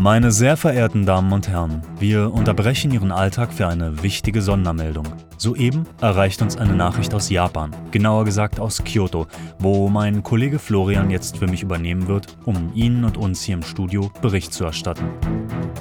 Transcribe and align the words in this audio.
Meine 0.00 0.30
sehr 0.30 0.56
verehrten 0.56 1.04
Damen 1.04 1.32
und 1.32 1.48
Herren, 1.48 1.82
wir 1.98 2.32
unterbrechen 2.32 2.92
Ihren 2.92 3.10
Alltag 3.10 3.52
für 3.52 3.66
eine 3.66 4.00
wichtige 4.00 4.42
Sondermeldung. 4.42 5.04
Soeben 5.38 5.88
erreicht 6.00 6.40
uns 6.40 6.56
eine 6.56 6.76
Nachricht 6.76 7.12
aus 7.14 7.30
Japan, 7.30 7.74
genauer 7.90 8.24
gesagt 8.24 8.60
aus 8.60 8.84
Kyoto, 8.84 9.26
wo 9.58 9.88
mein 9.88 10.22
Kollege 10.22 10.60
Florian 10.60 11.10
jetzt 11.10 11.38
für 11.38 11.48
mich 11.48 11.64
übernehmen 11.64 12.06
wird, 12.06 12.36
um 12.44 12.70
Ihnen 12.76 13.04
und 13.04 13.16
uns 13.16 13.42
hier 13.42 13.56
im 13.56 13.64
Studio 13.64 14.12
Bericht 14.22 14.52
zu 14.52 14.64
erstatten. 14.64 15.10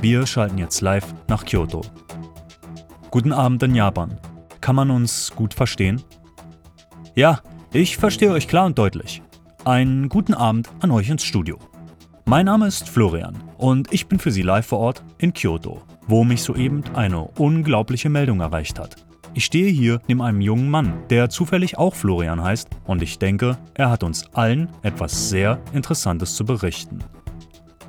Wir 0.02 0.26
schalten 0.26 0.58
jetzt 0.58 0.82
live 0.82 1.14
nach 1.28 1.46
Kyoto. 1.46 1.82
Guten 3.12 3.34
Abend 3.34 3.62
in 3.62 3.76
Japan. 3.76 4.18
Kann 4.62 4.76
man 4.76 4.90
uns 4.90 5.32
gut 5.36 5.54
verstehen? 5.54 6.02
Ja, 7.14 7.42
ich 7.72 7.98
verstehe 7.98 8.32
euch 8.32 8.48
klar 8.48 8.66
und 8.66 8.80
deutlich. 8.80 9.22
Einen 9.64 10.10
guten 10.10 10.34
Abend 10.34 10.70
an 10.80 10.90
euch 10.90 11.08
ins 11.08 11.24
Studio. 11.24 11.60
Mein 12.30 12.48
Name 12.48 12.68
ist 12.68 12.90
Florian 12.90 13.38
und 13.58 13.94
ich 13.94 14.08
bin 14.08 14.20
für 14.20 14.32
Sie 14.32 14.42
live 14.42 14.66
vor 14.66 14.80
Ort 14.80 15.02
in 15.18 15.32
Kyoto, 15.32 15.82
wo 16.08 16.26
mich 16.26 16.42
soeben 16.42 16.84
eine 16.94 17.24
unglaubliche 17.24 18.10
Meldung 18.10 18.42
erreicht 18.42 18.80
hat. 18.80 18.98
Ich 19.34 19.46
stehe 19.46 19.72
hier 19.72 20.02
neben 20.10 20.22
einem 20.22 20.42
jungen 20.42 20.70
Mann, 20.70 20.92
der 21.10 21.30
zufällig 21.30 21.78
auch 21.78 21.96
Florian 21.96 22.44
heißt 22.44 22.68
und 22.84 23.02
ich 23.02 23.18
denke, 23.18 23.58
er 23.76 23.90
hat 23.90 24.04
uns 24.04 24.26
allen 24.34 24.68
etwas 24.82 25.30
sehr 25.30 25.62
Interessantes 25.72 26.36
zu 26.36 26.44
berichten. 26.44 27.00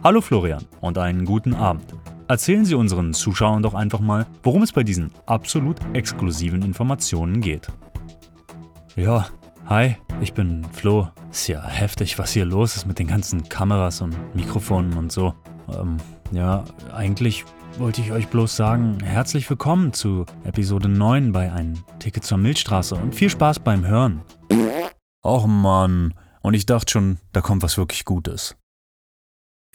Hallo 0.04 0.20
Florian 0.20 0.64
und 0.80 0.98
einen 0.98 1.24
guten 1.24 1.54
Abend. 1.54 1.92
Erzählen 2.28 2.64
Sie 2.64 2.76
unseren 2.76 3.14
Zuschauern 3.14 3.64
doch 3.64 3.74
einfach 3.74 3.98
mal, 3.98 4.24
worum 4.44 4.62
es 4.62 4.70
bei 4.70 4.84
diesen 4.84 5.10
absolut 5.26 5.78
exklusiven 5.94 6.62
Informationen 6.62 7.40
geht. 7.40 7.66
Ja, 8.94 9.26
hi, 9.66 9.96
ich 10.20 10.32
bin 10.32 10.64
Flo. 10.70 11.08
Ist 11.30 11.46
ja 11.46 11.62
heftig, 11.62 12.18
was 12.18 12.32
hier 12.32 12.46
los 12.46 12.76
ist 12.76 12.86
mit 12.86 12.98
den 12.98 13.06
ganzen 13.06 13.48
Kameras 13.48 14.00
und 14.00 14.16
Mikrofonen 14.34 14.94
und 14.96 15.12
so. 15.12 15.34
Ähm, 15.68 15.98
ja, 16.32 16.64
eigentlich 16.90 17.44
wollte 17.76 18.00
ich 18.00 18.12
euch 18.12 18.28
bloß 18.28 18.56
sagen, 18.56 18.98
herzlich 19.04 19.48
willkommen 19.50 19.92
zu 19.92 20.24
Episode 20.44 20.88
9 20.88 21.32
bei 21.32 21.52
Ein 21.52 21.78
Ticket 21.98 22.24
zur 22.24 22.38
Milchstraße 22.38 22.94
und 22.94 23.14
viel 23.14 23.28
Spaß 23.28 23.60
beim 23.60 23.86
Hören. 23.86 24.22
Och 25.22 25.46
Mann, 25.46 26.14
und 26.40 26.54
ich 26.54 26.64
dachte 26.64 26.90
schon, 26.90 27.18
da 27.32 27.42
kommt 27.42 27.62
was 27.62 27.76
wirklich 27.76 28.06
Gutes. 28.06 28.56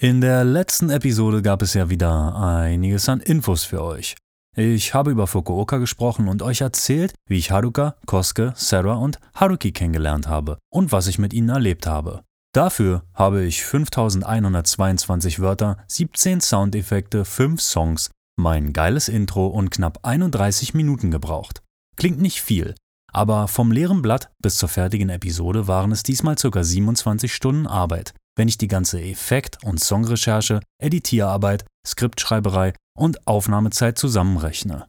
In 0.02 0.22
der 0.22 0.44
letzten 0.44 0.90
Episode 0.90 1.44
gab 1.44 1.62
es 1.62 1.76
ja 1.76 1.88
wieder 1.88 2.36
einiges 2.36 3.08
an 3.08 3.20
Infos 3.20 3.64
für 3.64 3.84
euch. 3.84 4.16
Ich 4.56 4.94
habe 4.94 5.10
über 5.10 5.26
Fukuoka 5.26 5.78
gesprochen 5.78 6.28
und 6.28 6.44
euch 6.44 6.62
erzählt, 6.62 7.16
wie 7.28 7.38
ich 7.38 7.50
Haruka, 7.50 7.96
Kosuke, 8.06 8.54
Sarah 8.56 8.96
und 8.96 9.20
Haruki 9.34 9.72
kennengelernt 9.72 10.28
habe 10.28 10.60
und 10.72 10.92
was 10.92 11.08
ich 11.08 11.18
mit 11.18 11.34
ihnen 11.34 11.50
erlebt 11.50 11.88
habe. 11.88 12.22
Dafür 12.54 13.04
habe 13.16 13.44
ich 13.46 13.64
5122 13.64 15.40
Wörter, 15.40 15.78
17 15.88 16.40
Soundeffekte, 16.40 17.26
5 17.26 17.60
Songs, 17.60 18.12
mein 18.36 18.74
geiles 18.74 19.10
Intro 19.10 19.48
und 19.48 19.72
knapp 19.72 20.00
31 20.04 20.76
Minuten 20.76 21.10
gebraucht. 21.10 21.64
Klingt 21.96 22.22
nicht 22.22 22.40
viel, 22.40 22.76
aber 23.12 23.48
vom 23.48 23.72
leeren 23.72 24.04
Blatt 24.04 24.30
bis 24.40 24.58
zur 24.58 24.70
fertigen 24.70 25.10
Episode 25.10 25.68
waren 25.68 25.92
es 25.92 26.04
diesmal 26.04 26.36
ca. 26.36 26.64
27 26.64 27.34
Stunden 27.34 27.66
Arbeit, 27.66 28.14
wenn 28.36 28.48
ich 28.48 28.58
die 28.58 28.68
ganze 28.68 29.02
Effekt- 29.02 29.64
und 29.64 29.80
Songrecherche, 29.80 30.62
Editierarbeit, 30.82 31.66
Skriptschreiberei 31.86 32.74
und 32.98 33.28
Aufnahmezeit 33.28 33.98
zusammenrechne. 33.98 34.88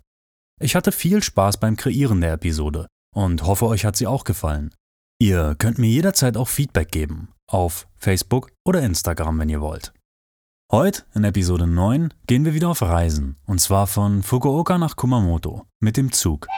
Ich 0.61 0.75
hatte 0.75 0.93
viel 0.93 1.23
Spaß 1.23 1.59
beim 1.59 1.77
Kreieren 1.77 2.21
der 2.21 2.35
Episode 2.35 2.87
und 3.15 3.45
hoffe, 3.45 3.67
euch 3.67 3.85
hat 3.85 3.97
sie 3.97 4.07
auch 4.07 4.25
gefallen. 4.25 4.73
Ihr 5.21 5.55
könnt 5.59 5.79
mir 5.79 5.89
jederzeit 5.89 6.37
auch 6.37 6.49
Feedback 6.49 6.91
geben, 6.91 7.29
auf 7.51 7.87
Facebook 7.97 8.51
oder 8.67 8.83
Instagram, 8.83 9.39
wenn 9.39 9.49
ihr 9.49 9.61
wollt. 9.61 9.93
Heute, 10.73 11.05
in 11.15 11.25
Episode 11.25 11.67
9, 11.67 12.13
gehen 12.27 12.45
wir 12.45 12.55
wieder 12.55 12.69
auf 12.69 12.83
Reisen, 12.83 13.37
und 13.47 13.61
zwar 13.61 13.87
von 13.87 14.23
Fukuoka 14.23 14.79
nach 14.79 14.97
Kumamoto 14.97 15.67
mit 15.81 15.97
dem 15.97 16.11
Zug. 16.11 16.49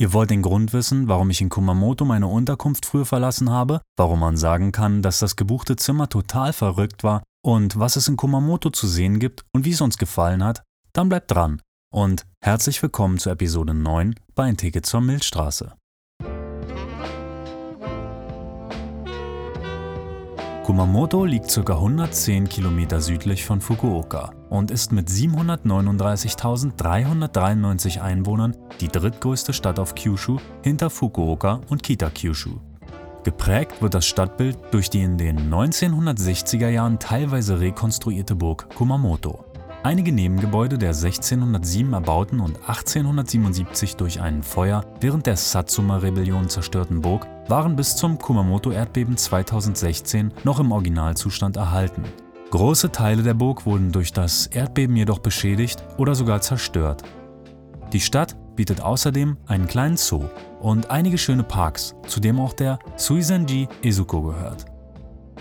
Ihr 0.00 0.14
wollt 0.14 0.30
den 0.30 0.40
Grund 0.40 0.72
wissen, 0.72 1.08
warum 1.08 1.28
ich 1.28 1.42
in 1.42 1.50
Kumamoto 1.50 2.06
meine 2.06 2.26
Unterkunft 2.26 2.86
früher 2.86 3.04
verlassen 3.04 3.50
habe, 3.50 3.82
warum 3.98 4.20
man 4.20 4.38
sagen 4.38 4.72
kann, 4.72 5.02
dass 5.02 5.18
das 5.18 5.36
gebuchte 5.36 5.76
Zimmer 5.76 6.08
total 6.08 6.54
verrückt 6.54 7.04
war 7.04 7.22
und 7.44 7.78
was 7.78 7.96
es 7.96 8.08
in 8.08 8.16
Kumamoto 8.16 8.70
zu 8.70 8.88
sehen 8.88 9.18
gibt 9.18 9.44
und 9.52 9.66
wie 9.66 9.72
es 9.72 9.82
uns 9.82 9.98
gefallen 9.98 10.42
hat, 10.42 10.62
dann 10.94 11.10
bleibt 11.10 11.30
dran 11.30 11.60
und 11.92 12.24
herzlich 12.42 12.82
willkommen 12.82 13.18
zu 13.18 13.28
Episode 13.28 13.74
9 13.74 14.14
bei 14.34 14.44
Ein 14.44 14.56
Ticket 14.56 14.86
zur 14.86 15.02
Milchstraße. 15.02 15.74
Kumamoto 20.70 21.24
liegt 21.24 21.52
ca. 21.52 21.72
110 21.72 22.48
Kilometer 22.48 23.00
südlich 23.00 23.44
von 23.44 23.60
Fukuoka 23.60 24.30
und 24.50 24.70
ist 24.70 24.92
mit 24.92 25.08
739.393 25.08 28.00
Einwohnern 28.00 28.56
die 28.80 28.86
drittgrößte 28.86 29.52
Stadt 29.52 29.80
auf 29.80 29.96
Kyushu 29.96 30.38
hinter 30.62 30.88
Fukuoka 30.88 31.60
und 31.70 31.82
Kita-Kyushu. 31.82 32.60
Geprägt 33.24 33.82
wird 33.82 33.94
das 33.94 34.06
Stadtbild 34.06 34.56
durch 34.70 34.90
die 34.90 35.02
in 35.02 35.18
den 35.18 35.52
1960er 35.52 36.68
Jahren 36.68 37.00
teilweise 37.00 37.58
rekonstruierte 37.58 38.36
Burg 38.36 38.72
Kumamoto. 38.76 39.49
Einige 39.82 40.12
Nebengebäude 40.12 40.76
der 40.76 40.90
1607 40.90 41.94
erbauten 41.94 42.40
und 42.40 42.56
1877 42.68 43.96
durch 43.96 44.20
ein 44.20 44.42
Feuer 44.42 44.84
während 45.00 45.24
der 45.24 45.36
Satsuma-Rebellion 45.36 46.50
zerstörten 46.50 47.00
Burg 47.00 47.26
waren 47.48 47.76
bis 47.76 47.96
zum 47.96 48.18
Kumamoto-Erdbeben 48.18 49.16
2016 49.16 50.34
noch 50.44 50.60
im 50.60 50.70
Originalzustand 50.70 51.56
erhalten. 51.56 52.04
Große 52.50 52.92
Teile 52.92 53.22
der 53.22 53.32
Burg 53.32 53.64
wurden 53.64 53.90
durch 53.90 54.12
das 54.12 54.48
Erdbeben 54.48 54.96
jedoch 54.96 55.20
beschädigt 55.20 55.82
oder 55.96 56.14
sogar 56.14 56.42
zerstört. 56.42 57.02
Die 57.94 58.00
Stadt 58.00 58.36
bietet 58.56 58.82
außerdem 58.82 59.38
einen 59.46 59.66
kleinen 59.66 59.96
Zoo 59.96 60.24
und 60.60 60.90
einige 60.90 61.16
schöne 61.16 61.42
Parks, 61.42 61.94
zu 62.06 62.20
dem 62.20 62.38
auch 62.38 62.52
der 62.52 62.78
Suizenji 62.96 63.66
Izuko 63.80 64.20
gehört. 64.20 64.66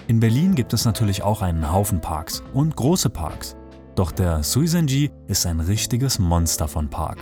In 0.08 0.22
Berlin 0.22 0.56
gibt 0.56 0.72
es 0.72 0.86
natürlich 0.86 1.24
auch 1.24 1.42
einen 1.42 1.74
Haufen 1.74 2.00
Parks 2.00 2.42
und 2.54 2.78
große 2.78 3.10
Parks. 3.10 3.58
Doch 4.00 4.14
der 4.14 4.44
Suizenji 4.44 5.12
ist 5.28 5.46
ein 5.46 5.60
richtiges 5.60 6.20
Monster 6.20 6.70
von 6.70 6.90
Park. 6.90 7.18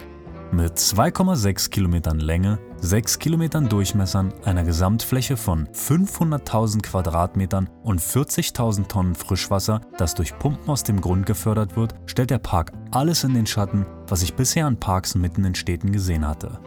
Mit 0.51 0.73
2,6 0.73 1.71
Kilometern 1.71 2.19
Länge, 2.19 2.59
6 2.81 3.17
Kilometern 3.17 3.67
Durchmessern, 3.67 4.31
einer 4.45 4.63
Gesamtfläche 4.63 5.37
von 5.37 5.67
500.000 5.69 6.83
Quadratmetern 6.83 7.67
und 7.81 7.99
40.000 7.99 8.87
Tonnen 8.89 9.15
Frischwasser, 9.15 9.81
das 9.97 10.13
durch 10.13 10.37
Pumpen 10.37 10.69
aus 10.69 10.83
dem 10.83 11.01
Grund 11.01 11.25
gefördert 11.25 11.75
wird, 11.75 11.95
stellt 12.05 12.29
der 12.29 12.37
Park 12.37 12.73
alles 12.91 13.23
in 13.23 13.33
den 13.33 13.47
Schatten, 13.47 13.87
was 14.07 14.21
ich 14.21 14.35
bisher 14.35 14.67
an 14.67 14.79
Parks 14.79 15.15
mitten 15.15 15.45
in 15.45 15.55
Städten 15.55 15.91
gesehen 15.91 16.27
hatte. 16.27 16.59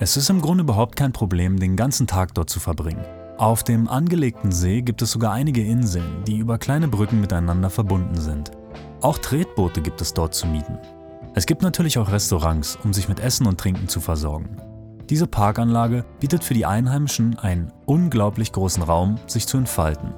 Es 0.00 0.16
ist 0.16 0.30
im 0.30 0.40
Grunde 0.40 0.64
überhaupt 0.64 0.96
kein 0.96 1.12
Problem, 1.12 1.60
den 1.60 1.76
ganzen 1.76 2.06
Tag 2.06 2.32
dort 2.32 2.48
zu 2.48 2.60
verbringen. 2.60 3.04
Auf 3.36 3.62
dem 3.62 3.88
angelegten 3.88 4.52
See 4.52 4.80
gibt 4.80 5.02
es 5.02 5.10
sogar 5.10 5.32
einige 5.32 5.62
Inseln, 5.62 6.24
die 6.26 6.38
über 6.38 6.56
kleine 6.56 6.88
Brücken 6.88 7.20
miteinander 7.20 7.68
verbunden 7.68 8.18
sind. 8.18 8.50
Auch 9.04 9.18
Tretboote 9.18 9.82
gibt 9.82 10.00
es 10.00 10.14
dort 10.14 10.34
zu 10.34 10.46
mieten. 10.46 10.78
Es 11.34 11.44
gibt 11.44 11.60
natürlich 11.60 11.98
auch 11.98 12.10
Restaurants, 12.10 12.78
um 12.84 12.94
sich 12.94 13.06
mit 13.06 13.20
Essen 13.20 13.46
und 13.46 13.60
Trinken 13.60 13.86
zu 13.86 14.00
versorgen. 14.00 14.56
Diese 15.10 15.26
Parkanlage 15.26 16.06
bietet 16.20 16.42
für 16.42 16.54
die 16.54 16.64
Einheimischen 16.64 17.38
einen 17.38 17.70
unglaublich 17.84 18.50
großen 18.50 18.82
Raum, 18.82 19.18
sich 19.26 19.46
zu 19.46 19.58
entfalten. 19.58 20.14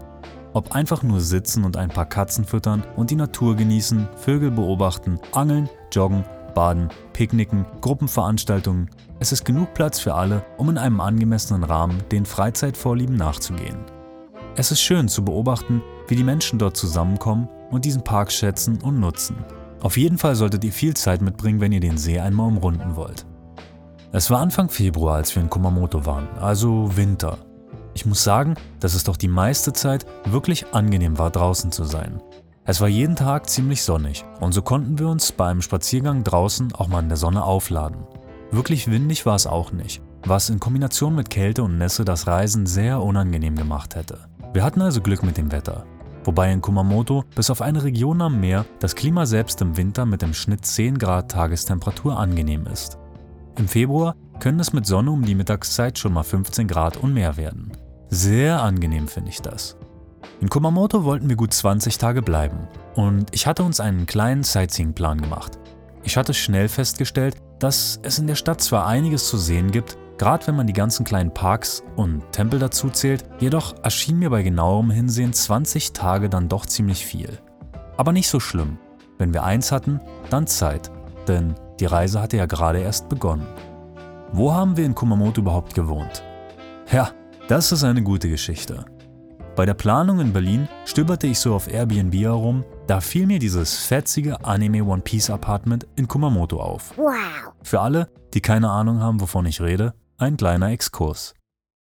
Ob 0.52 0.70
einfach 0.70 1.02
nur 1.02 1.20
sitzen 1.20 1.64
und 1.64 1.76
ein 1.76 1.88
paar 1.88 2.06
Katzen 2.06 2.44
füttern 2.44 2.84
und 2.94 3.10
die 3.10 3.16
Natur 3.16 3.56
genießen, 3.56 4.08
Vögel 4.14 4.52
beobachten, 4.52 5.19
angeln, 5.32 5.69
joggen, 5.91 6.25
baden, 6.54 6.88
picknicken, 7.12 7.66
Gruppenveranstaltungen, 7.80 8.88
es 9.19 9.32
ist 9.32 9.44
genug 9.44 9.75
Platz 9.75 9.98
für 9.98 10.14
alle, 10.14 10.44
um 10.58 10.70
in 10.70 10.78
einem 10.78 11.00
angemessenen 11.00 11.64
Rahmen 11.64 12.04
den 12.12 12.25
Freizeitvorlieben 12.25 13.16
nachzugehen. 13.16 13.78
Es 14.55 14.70
ist 14.70 14.81
schön 14.81 15.08
zu 15.08 15.25
beobachten, 15.25 15.82
wie 16.06 16.14
die 16.14 16.22
Menschen 16.22 16.61
dort 16.61 16.76
zusammenkommen 16.76 17.49
und 17.70 17.84
diesen 17.84 18.04
Park 18.04 18.32
schätzen 18.32 18.80
und 18.82 19.00
nutzen. 19.00 19.36
Auf 19.80 19.96
jeden 19.96 20.18
Fall 20.18 20.34
solltet 20.34 20.64
ihr 20.64 20.72
viel 20.72 20.94
Zeit 20.94 21.22
mitbringen, 21.22 21.60
wenn 21.60 21.72
ihr 21.72 21.80
den 21.80 21.98
See 21.98 22.18
einmal 22.18 22.48
umrunden 22.48 22.96
wollt. 22.96 23.26
Es 24.12 24.30
war 24.30 24.40
Anfang 24.40 24.68
Februar, 24.68 25.16
als 25.16 25.34
wir 25.34 25.42
in 25.42 25.50
Kumamoto 25.50 26.06
waren, 26.06 26.28
also 26.40 26.96
Winter. 26.96 27.38
Ich 27.94 28.06
muss 28.06 28.24
sagen, 28.24 28.54
dass 28.80 28.94
es 28.94 29.04
doch 29.04 29.16
die 29.16 29.28
meiste 29.28 29.72
Zeit 29.72 30.06
wirklich 30.24 30.66
angenehm 30.72 31.18
war, 31.18 31.30
draußen 31.30 31.72
zu 31.72 31.84
sein. 31.84 32.20
Es 32.64 32.80
war 32.80 32.88
jeden 32.88 33.14
Tag 33.14 33.48
ziemlich 33.48 33.82
sonnig 33.82 34.24
und 34.40 34.52
so 34.52 34.62
konnten 34.62 34.98
wir 34.98 35.08
uns 35.08 35.32
bei 35.32 35.46
einem 35.46 35.62
Spaziergang 35.62 36.24
draußen 36.24 36.72
auch 36.74 36.88
mal 36.88 37.02
in 37.02 37.08
der 37.08 37.16
Sonne 37.16 37.44
aufladen. 37.44 37.98
Wirklich 38.50 38.90
windig 38.90 39.26
war 39.26 39.36
es 39.36 39.46
auch 39.46 39.72
nicht, 39.72 40.02
was 40.24 40.50
in 40.50 40.60
Kombination 40.60 41.14
mit 41.14 41.30
Kälte 41.30 41.62
und 41.62 41.78
Nässe 41.78 42.04
das 42.04 42.26
Reisen 42.26 42.66
sehr 42.66 43.02
unangenehm 43.02 43.56
gemacht 43.56 43.94
hätte. 43.94 44.18
Wir 44.52 44.64
hatten 44.64 44.82
also 44.82 45.00
Glück 45.00 45.22
mit 45.22 45.36
dem 45.36 45.52
Wetter 45.52 45.84
wobei 46.26 46.52
in 46.52 46.61
Kumamoto 46.61 47.25
bis 47.34 47.50
auf 47.50 47.62
eine 47.62 47.84
Region 47.84 48.20
am 48.20 48.40
Meer 48.40 48.64
das 48.81 48.94
Klima 48.94 49.26
selbst 49.26 49.61
im 49.62 49.76
Winter 49.76 50.06
mit 50.06 50.23
im 50.23 50.34
Schnitt 50.34 50.67
10 50.67 50.99
Grad 50.99 51.31
Tagestemperatur 51.31 52.19
angenehm 52.19 52.67
ist. 52.67 52.99
Im 53.56 53.69
Februar 53.69 54.14
können 54.40 54.61
es 54.61 54.73
mit 54.73 54.87
Sonne 54.87 55.11
um 55.11 55.25
die 55.25 55.34
Mittagszeit 55.34 55.99
schon 55.99 56.12
mal 56.12 56.23
15 56.23 56.69
Grad 56.69 56.96
und 56.96 57.14
mehr 57.14 57.37
werden. 57.37 57.73
Sehr 58.08 58.62
angenehm 58.62 59.08
finde 59.08 59.31
ich 59.31 59.40
das. 59.40 59.76
In 60.40 60.50
Kumamoto 60.50 61.05
wollten 61.05 61.28
wir 61.28 61.37
gut 61.37 61.55
20 61.55 61.99
Tage 61.99 62.23
bleiben 62.23 62.69
und 62.94 63.34
ich 63.34 63.46
hatte 63.46 63.62
uns 63.62 63.81
einen 63.81 64.06
kleinen 64.06 64.43
Sightseeing-Plan 64.43 65.20
gemacht. 65.20 65.58
Ich 66.02 66.17
hatte 66.17 66.34
schnell 66.34 66.69
festgestellt, 66.69 67.37
dass 67.58 67.99
es 68.02 68.19
in 68.19 68.26
der 68.26 68.34
Stadt 68.34 68.61
zwar 68.61 68.87
einiges 68.87 69.28
zu 69.28 69.38
sehen 69.38 69.70
gibt, 69.70 69.96
gerade 70.18 70.46
wenn 70.46 70.56
man 70.56 70.66
die 70.66 70.72
ganzen 70.72 71.04
kleinen 71.04 71.32
Parks 71.32 71.82
und 71.96 72.22
Tempel 72.32 72.58
dazu 72.58 72.90
zählt, 72.90 73.24
jedoch 73.38 73.74
erschien 73.82 74.18
mir 74.18 74.30
bei 74.30 74.42
genauerem 74.42 74.90
Hinsehen 74.90 75.32
20 75.32 75.92
Tage 75.92 76.28
dann 76.28 76.48
doch 76.48 76.66
ziemlich 76.66 77.04
viel. 77.04 77.38
Aber 77.96 78.12
nicht 78.12 78.28
so 78.28 78.40
schlimm. 78.40 78.78
Wenn 79.18 79.32
wir 79.32 79.44
eins 79.44 79.72
hatten, 79.72 80.00
dann 80.30 80.46
Zeit, 80.46 80.90
denn 81.26 81.54
die 81.80 81.86
Reise 81.86 82.20
hatte 82.20 82.36
ja 82.36 82.46
gerade 82.46 82.80
erst 82.80 83.08
begonnen. 83.08 83.46
Wo 84.32 84.52
haben 84.52 84.76
wir 84.76 84.84
in 84.84 84.94
Kumamoto 84.94 85.40
überhaupt 85.40 85.74
gewohnt? 85.74 86.22
Ja, 86.92 87.10
das 87.48 87.72
ist 87.72 87.84
eine 87.84 88.02
gute 88.02 88.28
Geschichte. 88.28 88.84
Bei 89.56 89.64
der 89.64 89.74
Planung 89.74 90.20
in 90.20 90.34
Berlin 90.34 90.68
stöberte 90.84 91.26
ich 91.26 91.38
so 91.38 91.54
auf 91.54 91.72
Airbnb 91.72 92.14
herum, 92.14 92.64
da 92.86 93.00
fiel 93.00 93.26
mir 93.26 93.38
dieses 93.38 93.76
fetzige 93.76 94.44
Anime 94.44 94.84
One 94.84 95.00
Piece 95.00 95.30
Apartment 95.30 95.86
in 95.96 96.06
Kumamoto 96.06 96.60
auf. 96.60 96.92
Wow. 96.98 97.14
Für 97.62 97.80
alle, 97.80 98.10
die 98.34 98.42
keine 98.42 98.68
Ahnung 98.70 99.00
haben, 99.00 99.20
wovon 99.20 99.46
ich 99.46 99.62
rede, 99.62 99.94
ein 100.18 100.36
kleiner 100.36 100.70
Exkurs. 100.70 101.34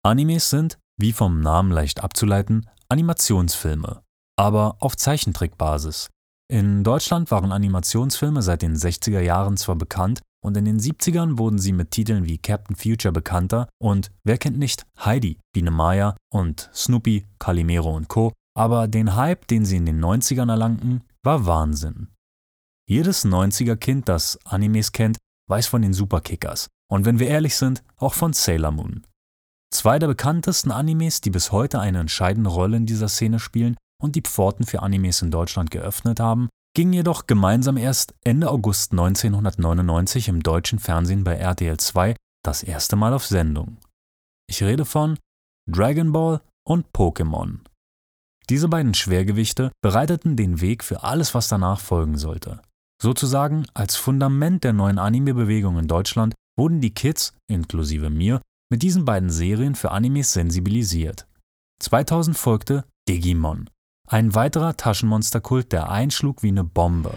Animes 0.02 0.50
sind, 0.50 0.78
wie 0.98 1.12
vom 1.12 1.40
Namen 1.40 1.70
leicht 1.70 2.02
abzuleiten, 2.02 2.68
Animationsfilme, 2.88 4.02
aber 4.36 4.76
auf 4.80 4.96
Zeichentrickbasis. 4.96 6.10
In 6.50 6.84
Deutschland 6.84 7.30
waren 7.30 7.52
Animationsfilme 7.52 8.42
seit 8.42 8.62
den 8.62 8.76
60er 8.76 9.20
Jahren 9.20 9.56
zwar 9.56 9.76
bekannt, 9.76 10.20
und 10.44 10.58
in 10.58 10.66
den 10.66 10.78
70ern 10.78 11.38
wurden 11.38 11.58
sie 11.58 11.72
mit 11.72 11.90
Titeln 11.90 12.26
wie 12.26 12.36
Captain 12.36 12.76
Future 12.76 13.12
bekannter 13.12 13.66
und 13.80 14.10
wer 14.24 14.36
kennt 14.36 14.58
nicht 14.58 14.84
Heidi, 15.02 15.38
Biene 15.54 15.70
Maya 15.70 16.16
und 16.30 16.68
Snoopy, 16.74 17.26
Calimero 17.38 17.96
und 17.96 18.08
Co., 18.08 18.32
aber 18.56 18.86
den 18.86 19.16
Hype, 19.16 19.46
den 19.46 19.64
sie 19.64 19.76
in 19.76 19.86
den 19.86 20.04
90ern 20.04 20.50
erlangten, 20.50 21.02
war 21.22 21.46
Wahnsinn. 21.46 22.08
Jedes 22.86 23.24
90er-Kind, 23.24 24.08
das 24.08 24.38
Animes 24.44 24.92
kennt, 24.92 25.16
weiß 25.48 25.66
von 25.66 25.80
den 25.80 25.94
Superkickers 25.94 26.68
und 26.90 27.04
wenn 27.04 27.18
wir 27.18 27.28
ehrlich 27.28 27.56
sind, 27.56 27.82
auch 27.96 28.14
von 28.14 28.32
Sailor 28.32 28.70
Moon. 28.70 29.06
Zwei 29.72 29.98
der 29.98 30.06
bekanntesten 30.06 30.70
Animes, 30.70 31.20
die 31.20 31.30
bis 31.30 31.50
heute 31.50 31.80
eine 31.80 31.98
entscheidende 31.98 32.50
Rolle 32.50 32.76
in 32.76 32.86
dieser 32.86 33.08
Szene 33.08 33.40
spielen 33.40 33.76
und 34.00 34.14
die 34.16 34.22
Pforten 34.22 34.64
für 34.64 34.82
Animes 34.82 35.22
in 35.22 35.30
Deutschland 35.30 35.70
geöffnet 35.70 36.20
haben, 36.20 36.48
gingen 36.74 36.92
jedoch 36.92 37.26
gemeinsam 37.26 37.76
erst 37.76 38.14
Ende 38.24 38.50
August 38.50 38.92
1999 38.92 40.28
im 40.28 40.42
deutschen 40.42 40.78
Fernsehen 40.78 41.24
bei 41.24 41.34
RTL 41.34 41.76
2 41.76 42.14
das 42.44 42.62
erste 42.62 42.96
Mal 42.96 43.14
auf 43.14 43.26
Sendung. 43.26 43.78
Ich 44.48 44.62
rede 44.62 44.84
von 44.84 45.18
Dragon 45.70 46.12
Ball 46.12 46.40
und 46.66 46.86
Pokémon. 46.92 47.60
Diese 48.50 48.68
beiden 48.68 48.92
Schwergewichte 48.92 49.72
bereiteten 49.82 50.36
den 50.36 50.60
Weg 50.60 50.84
für 50.84 51.02
alles, 51.02 51.34
was 51.34 51.48
danach 51.48 51.80
folgen 51.80 52.18
sollte. 52.18 52.60
Sozusagen 53.00 53.66
als 53.72 53.96
Fundament 53.96 54.64
der 54.64 54.72
neuen 54.72 54.98
Anime-Bewegung 54.98 55.78
in 55.78 55.88
Deutschland 55.88 56.33
wurden 56.56 56.80
die 56.80 56.94
Kids, 56.94 57.32
inklusive 57.48 58.10
mir, 58.10 58.40
mit 58.70 58.82
diesen 58.82 59.04
beiden 59.04 59.30
Serien 59.30 59.74
für 59.74 59.90
Animes 59.90 60.32
sensibilisiert. 60.32 61.26
2000 61.80 62.36
folgte 62.36 62.84
Digimon, 63.08 63.68
ein 64.08 64.34
weiterer 64.34 64.76
Taschenmonsterkult, 64.76 65.72
der 65.72 65.90
einschlug 65.90 66.42
wie 66.42 66.48
eine 66.48 66.64
Bombe. 66.64 67.14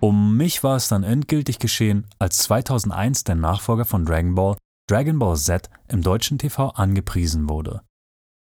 Um 0.00 0.36
mich 0.36 0.62
war 0.62 0.76
es 0.76 0.88
dann 0.88 1.02
endgültig 1.02 1.58
geschehen, 1.58 2.06
als 2.18 2.38
2001 2.38 3.24
der 3.24 3.34
Nachfolger 3.34 3.84
von 3.84 4.04
Dragon 4.04 4.34
Ball, 4.34 4.56
Dragon 4.88 5.18
Ball 5.18 5.36
Z, 5.36 5.68
im 5.88 6.02
deutschen 6.02 6.38
TV 6.38 6.70
angepriesen 6.70 7.48
wurde. 7.48 7.82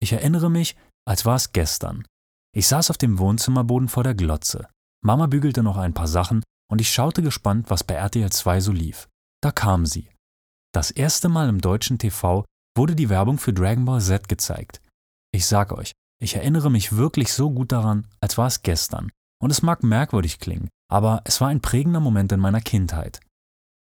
Ich 0.01 0.13
erinnere 0.13 0.49
mich, 0.49 0.75
als 1.07 1.25
war 1.25 1.35
es 1.35 1.51
gestern. 1.51 2.05
Ich 2.55 2.67
saß 2.67 2.89
auf 2.89 2.97
dem 2.97 3.19
Wohnzimmerboden 3.19 3.87
vor 3.87 4.03
der 4.03 4.15
Glotze. 4.15 4.67
Mama 5.03 5.27
bügelte 5.27 5.63
noch 5.63 5.77
ein 5.77 5.93
paar 5.93 6.07
Sachen 6.07 6.43
und 6.71 6.81
ich 6.81 6.91
schaute 6.91 7.21
gespannt, 7.21 7.69
was 7.69 7.83
bei 7.83 7.95
RTL 7.95 8.31
2 8.31 8.59
so 8.59 8.71
lief. 8.71 9.07
Da 9.43 9.51
kam 9.51 9.85
sie. 9.85 10.09
Das 10.73 10.89
erste 10.89 11.27
Mal 11.27 11.49
im 11.49 11.59
deutschen 11.59 11.97
TV 11.97 12.45
wurde 12.77 12.95
die 12.95 13.09
Werbung 13.09 13.37
für 13.37 13.51
Dragon 13.51 13.83
Ball 13.83 13.99
Z 13.99 14.29
gezeigt. 14.29 14.81
Ich 15.33 15.47
sag 15.47 15.73
euch, 15.73 15.91
ich 16.21 16.35
erinnere 16.35 16.71
mich 16.71 16.95
wirklich 16.95 17.33
so 17.33 17.51
gut 17.51 17.73
daran, 17.73 18.07
als 18.21 18.37
war 18.37 18.47
es 18.47 18.61
gestern. 18.61 19.11
Und 19.41 19.49
es 19.49 19.61
mag 19.61 19.83
merkwürdig 19.83 20.39
klingen, 20.39 20.69
aber 20.89 21.21
es 21.25 21.41
war 21.41 21.49
ein 21.49 21.59
prägender 21.59 21.99
Moment 21.99 22.31
in 22.31 22.39
meiner 22.39 22.61
Kindheit. 22.61 23.19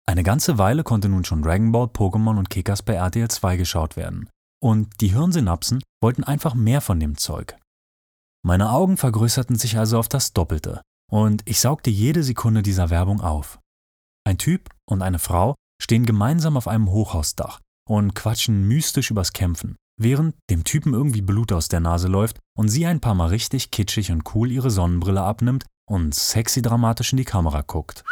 Eine 0.05 0.23
ganze 0.23 0.57
Weile 0.57 0.83
konnte 0.83 1.07
nun 1.07 1.23
schon 1.23 1.41
Dragon 1.41 1.71
Ball, 1.71 1.85
Pokémon 1.85 2.37
und 2.37 2.49
Kickers 2.49 2.83
bei 2.83 2.95
RTL 2.95 3.29
2 3.29 3.55
geschaut 3.55 3.95
werden. 3.95 4.29
Und 4.61 4.99
die 4.99 5.13
Hirnsynapsen 5.13 5.81
wollten 6.03 6.25
einfach 6.25 6.55
mehr 6.55 6.81
von 6.81 6.99
dem 6.99 7.17
Zeug. 7.17 7.57
Meine 8.45 8.71
Augen 8.71 8.97
vergrößerten 8.97 9.55
sich 9.55 9.77
also 9.77 9.97
auf 9.97 10.09
das 10.09 10.33
Doppelte 10.33 10.81
und 11.09 11.41
ich 11.45 11.61
saugte 11.61 11.89
jede 11.89 12.23
Sekunde 12.23 12.63
dieser 12.63 12.89
Werbung 12.89 13.21
auf. 13.21 13.59
Ein 14.27 14.37
Typ 14.37 14.69
und 14.85 15.03
eine 15.03 15.19
Frau 15.19 15.55
stehen 15.81 16.05
gemeinsam 16.05 16.57
auf 16.57 16.67
einem 16.67 16.91
Hochhausdach 16.91 17.61
und 17.87 18.13
quatschen 18.13 18.67
mystisch 18.67 19.09
übers 19.09 19.31
Kämpfen 19.31 19.77
während 19.97 20.35
dem 20.49 20.65
Typen 20.65 20.93
irgendwie 20.93 21.21
Blut 21.21 21.53
aus 21.53 21.69
der 21.69 21.79
Nase 21.79 22.09
läuft 22.09 22.37
und 22.57 22.67
sie 22.67 22.85
ein 22.85 22.99
paar 22.99 23.15
Mal 23.15 23.29
richtig 23.29 23.71
kitschig 23.71 24.11
und 24.11 24.35
cool 24.35 24.51
ihre 24.51 24.69
Sonnenbrille 24.69 25.21
abnimmt 25.21 25.65
und 25.89 26.13
sexy 26.13 26.61
dramatisch 26.61 27.13
in 27.13 27.17
die 27.19 27.23
Kamera 27.23 27.61
guckt. 27.61 28.03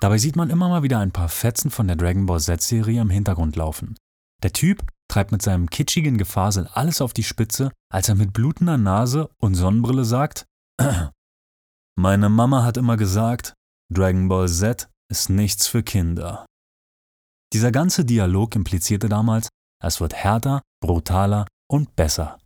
Dabei 0.00 0.18
sieht 0.18 0.34
man 0.34 0.50
immer 0.50 0.68
mal 0.68 0.82
wieder 0.82 0.98
ein 0.98 1.12
paar 1.12 1.28
Fetzen 1.28 1.70
von 1.70 1.86
der 1.86 1.94
Dragon 1.94 2.26
Ball 2.26 2.40
Z-Serie 2.40 3.00
im 3.00 3.10
Hintergrund 3.10 3.54
laufen. 3.54 3.94
Der 4.42 4.52
Typ 4.52 4.84
treibt 5.06 5.30
mit 5.30 5.40
seinem 5.40 5.70
kitschigen 5.70 6.18
Gefasel 6.18 6.66
alles 6.72 7.00
auf 7.00 7.12
die 7.12 7.22
Spitze, 7.22 7.70
als 7.92 8.08
er 8.08 8.16
mit 8.16 8.32
blutender 8.32 8.76
Nase 8.76 9.30
und 9.38 9.54
Sonnenbrille 9.54 10.04
sagt, 10.04 10.46
Meine 11.96 12.28
Mama 12.28 12.64
hat 12.64 12.76
immer 12.76 12.96
gesagt, 12.96 13.54
Dragon 13.88 14.26
Ball 14.26 14.48
Z 14.48 14.88
ist 15.12 15.28
nichts 15.28 15.66
für 15.66 15.82
Kinder. 15.82 16.46
Dieser 17.52 17.70
ganze 17.70 18.06
Dialog 18.06 18.56
implizierte 18.56 19.10
damals, 19.10 19.50
es 19.84 20.00
wird 20.00 20.14
härter, 20.14 20.62
brutaler 20.82 21.46
und 21.70 21.94
besser. 21.96 22.38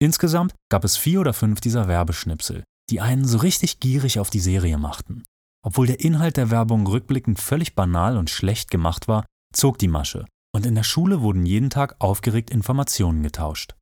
Insgesamt 0.00 0.54
gab 0.70 0.84
es 0.84 0.96
vier 0.96 1.18
oder 1.20 1.32
fünf 1.32 1.60
dieser 1.60 1.88
Werbeschnipsel, 1.88 2.62
die 2.88 3.00
einen 3.00 3.24
so 3.24 3.38
richtig 3.38 3.80
gierig 3.80 4.20
auf 4.20 4.30
die 4.30 4.38
Serie 4.38 4.78
machten. 4.78 5.24
Obwohl 5.66 5.88
der 5.88 5.98
Inhalt 5.98 6.36
der 6.36 6.52
Werbung 6.52 6.86
rückblickend 6.86 7.40
völlig 7.40 7.74
banal 7.74 8.16
und 8.16 8.30
schlecht 8.30 8.70
gemacht 8.70 9.08
war, 9.08 9.26
zog 9.52 9.76
die 9.78 9.88
Masche, 9.88 10.24
und 10.54 10.66
in 10.66 10.76
der 10.76 10.84
Schule 10.84 11.20
wurden 11.20 11.46
jeden 11.46 11.68
Tag 11.68 11.96
aufgeregt 11.98 12.50
Informationen 12.50 13.24
getauscht. 13.24 13.74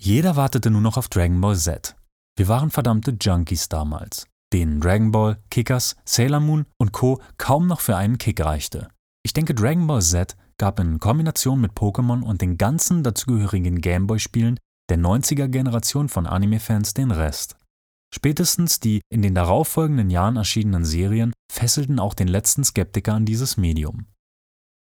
Jeder 0.00 0.36
wartete 0.36 0.70
nur 0.70 0.80
noch 0.80 0.96
auf 0.96 1.08
Dragon 1.08 1.38
Ball 1.38 1.56
Z. 1.56 1.96
Wir 2.34 2.48
waren 2.48 2.70
verdammte 2.70 3.18
Junkies 3.20 3.68
damals, 3.68 4.26
denen 4.52 4.80
Dragon 4.80 5.10
Ball, 5.10 5.38
Kickers, 5.50 5.96
Sailor 6.04 6.40
Moon 6.40 6.66
und 6.78 6.92
Co. 6.92 7.20
kaum 7.36 7.66
noch 7.66 7.80
für 7.80 7.96
einen 7.96 8.18
Kick 8.18 8.40
reichte. 8.40 8.88
Ich 9.24 9.32
denke, 9.32 9.54
Dragon 9.54 9.86
Ball 9.86 10.02
Z 10.02 10.36
gab 10.58 10.80
in 10.80 10.98
Kombination 10.98 11.60
mit 11.60 11.72
Pokémon 11.72 12.22
und 12.22 12.40
den 12.40 12.58
ganzen 12.58 13.02
dazugehörigen 13.02 13.80
Gameboy-Spielen 13.80 14.58
der 14.90 14.98
90er-Generation 14.98 16.08
von 16.08 16.26
Anime-Fans 16.26 16.94
den 16.94 17.10
Rest. 17.10 17.56
Spätestens 18.14 18.80
die 18.80 19.02
in 19.10 19.22
den 19.22 19.34
darauffolgenden 19.34 20.08
Jahren 20.10 20.36
erschienenen 20.36 20.84
Serien 20.84 21.32
fesselten 21.52 21.98
auch 21.98 22.14
den 22.14 22.28
letzten 22.28 22.64
Skeptiker 22.64 23.14
an 23.14 23.26
dieses 23.26 23.56
Medium. 23.56 24.06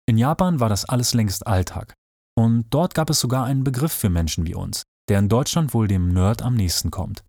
In 0.09 0.17
Japan 0.17 0.61
war 0.61 0.69
das 0.69 0.85
alles 0.85 1.13
längst 1.15 1.47
Alltag. 1.47 1.95
Und 2.39 2.67
dort 2.71 2.95
gab 2.95 3.11
es 3.11 3.19
sogar 3.19 3.45
einen 3.45 3.65
Begriff 3.65 3.93
für 3.93 4.11
Menschen 4.11 4.47
wie 4.47 4.55
uns, 4.55 4.83
der 5.09 5.19
in 5.19 5.29
Deutschland 5.29 5.75
wohl 5.75 5.89
dem 5.89 6.09
Nerd 6.09 6.43
am 6.43 6.55
nächsten 6.55 6.91
kommt. 6.91 7.25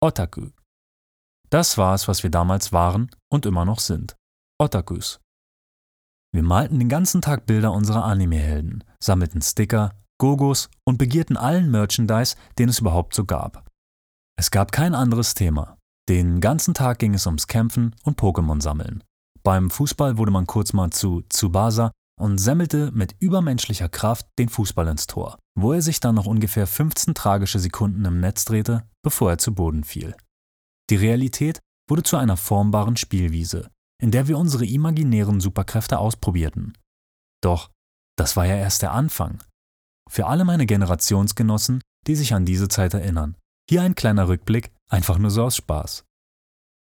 Otaku. 0.00 0.50
Das 1.52 1.76
war 1.76 1.94
es, 1.94 2.08
was 2.08 2.22
wir 2.22 2.30
damals 2.30 2.72
waren 2.72 3.10
und 3.30 3.44
immer 3.44 3.66
noch 3.66 3.78
sind. 3.78 4.16
Otakus. 4.58 5.20
Wir 6.34 6.42
malten 6.42 6.78
den 6.78 6.88
ganzen 6.88 7.20
Tag 7.20 7.44
Bilder 7.44 7.72
unserer 7.72 8.04
Anime-Helden, 8.04 8.84
sammelten 9.04 9.42
Sticker, 9.42 9.92
Gogos 10.18 10.70
und 10.86 10.96
begierten 10.96 11.36
allen 11.36 11.70
Merchandise, 11.70 12.36
den 12.58 12.70
es 12.70 12.78
überhaupt 12.78 13.14
so 13.14 13.26
gab. 13.26 13.68
Es 14.38 14.50
gab 14.50 14.72
kein 14.72 14.94
anderes 14.94 15.34
Thema. 15.34 15.76
Den 16.08 16.40
ganzen 16.40 16.72
Tag 16.72 16.98
ging 16.98 17.12
es 17.12 17.26
ums 17.26 17.46
Kämpfen 17.46 17.94
und 18.02 18.18
Pokémon 18.18 18.62
sammeln. 18.62 19.04
Beim 19.42 19.68
Fußball 19.68 20.16
wurde 20.16 20.32
man 20.32 20.46
kurz 20.46 20.72
mal 20.72 20.88
zu 20.88 21.20
Tsubasa 21.28 21.90
und 22.18 22.38
semmelte 22.38 22.92
mit 22.92 23.14
übermenschlicher 23.18 23.90
Kraft 23.90 24.26
den 24.38 24.48
Fußball 24.48 24.88
ins 24.88 25.06
Tor, 25.06 25.38
wo 25.54 25.74
er 25.74 25.82
sich 25.82 26.00
dann 26.00 26.14
noch 26.14 26.26
ungefähr 26.26 26.66
15 26.66 27.14
tragische 27.14 27.58
Sekunden 27.58 28.06
im 28.06 28.20
Netz 28.20 28.46
drehte, 28.46 28.88
bevor 29.04 29.32
er 29.32 29.38
zu 29.38 29.54
Boden 29.54 29.84
fiel. 29.84 30.16
Die 30.90 30.96
Realität 30.96 31.60
wurde 31.88 32.02
zu 32.02 32.16
einer 32.16 32.36
formbaren 32.36 32.96
Spielwiese, 32.96 33.70
in 34.00 34.10
der 34.10 34.28
wir 34.28 34.38
unsere 34.38 34.66
imaginären 34.66 35.40
Superkräfte 35.40 35.98
ausprobierten. 35.98 36.76
Doch 37.42 37.70
das 38.18 38.36
war 38.36 38.46
ja 38.46 38.56
erst 38.56 38.82
der 38.82 38.92
Anfang. 38.92 39.42
Für 40.10 40.26
alle 40.26 40.44
meine 40.44 40.66
Generationsgenossen, 40.66 41.80
die 42.06 42.14
sich 42.14 42.34
an 42.34 42.44
diese 42.44 42.68
Zeit 42.68 42.94
erinnern, 42.94 43.36
hier 43.68 43.82
ein 43.82 43.94
kleiner 43.94 44.28
Rückblick, 44.28 44.72
einfach 44.90 45.18
nur 45.18 45.30
so 45.30 45.44
aus 45.44 45.56
Spaß. 45.56 46.04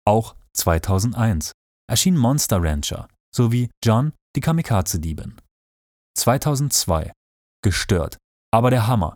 Auch 0.05 0.35
2001 0.53 1.53
erschien 1.89 2.17
Monster 2.17 2.61
Rancher 2.61 3.07
sowie 3.33 3.69
John, 3.83 4.13
die 4.35 4.41
Kamikaze-Diebin. 4.41 5.41
2002 6.17 7.11
Gestört, 7.63 8.17
aber 8.53 8.69
der 8.69 8.87
Hammer, 8.87 9.15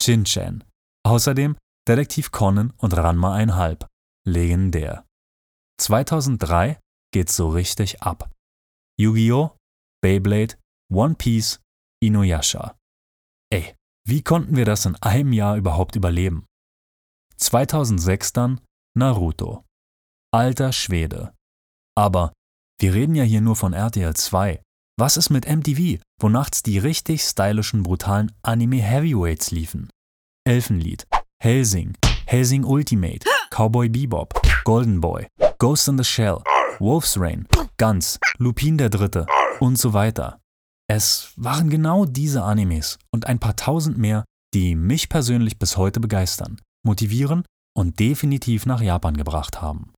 Chin 0.00 0.24
Chan. 0.24 0.64
Außerdem 1.04 1.56
Detektiv 1.88 2.30
Conan 2.30 2.72
und 2.76 2.96
Ranma 2.96 3.36
1,5. 3.36 3.86
Legendär. 4.26 5.06
2003 5.80 6.78
geht's 7.12 7.36
so 7.36 7.48
richtig 7.48 8.02
ab. 8.02 8.30
Yu-Gi-Oh!, 8.98 9.56
Beyblade, 10.02 10.56
One 10.92 11.14
Piece, 11.14 11.60
Inuyasha. 12.02 12.76
Ey, 13.52 13.74
wie 14.06 14.22
konnten 14.22 14.56
wir 14.56 14.64
das 14.64 14.86
in 14.86 14.96
einem 14.96 15.32
Jahr 15.32 15.56
überhaupt 15.56 15.96
überleben? 15.96 16.46
2006 17.36 18.32
dann 18.32 18.60
Naruto. 18.96 19.64
Alter 20.32 20.72
Schwede. 20.72 21.34
Aber 21.96 22.32
wir 22.80 22.94
reden 22.94 23.14
ja 23.14 23.24
hier 23.24 23.40
nur 23.40 23.56
von 23.56 23.72
RTL 23.72 24.14
2. 24.14 24.62
Was 24.98 25.16
ist 25.16 25.30
mit 25.30 25.46
MTV, 25.48 26.02
wo 26.20 26.28
nachts 26.28 26.62
die 26.62 26.78
richtig 26.78 27.22
stylischen, 27.22 27.82
brutalen 27.82 28.32
Anime-Heavyweights 28.42 29.50
liefen? 29.50 29.90
Elfenlied, 30.46 31.06
Helsing, 31.42 31.96
Helsing 32.30 32.62
Ultimate, 32.64 33.26
Cowboy 33.50 33.88
Bebop, 33.88 34.40
Golden 34.62 35.00
Boy, 35.00 35.26
Ghost 35.58 35.88
in 35.88 35.98
the 35.98 36.04
Shell, 36.04 36.44
Wolf's 36.78 37.18
Rain, 37.18 37.48
Guns, 37.76 38.20
Lupin 38.38 38.78
der 38.78 38.88
Dritte 38.88 39.26
und 39.58 39.76
so 39.76 39.94
weiter. 39.94 40.38
Es 40.88 41.32
waren 41.34 41.70
genau 41.70 42.04
diese 42.04 42.44
Animes 42.44 43.00
und 43.12 43.26
ein 43.26 43.40
paar 43.40 43.56
tausend 43.56 43.98
mehr, 43.98 44.24
die 44.54 44.76
mich 44.76 45.08
persönlich 45.08 45.58
bis 45.58 45.76
heute 45.76 45.98
begeistern, 45.98 46.60
motivieren 46.86 47.42
und 47.76 47.98
definitiv 47.98 48.64
nach 48.64 48.80
Japan 48.80 49.16
gebracht 49.16 49.60
haben. 49.60 49.92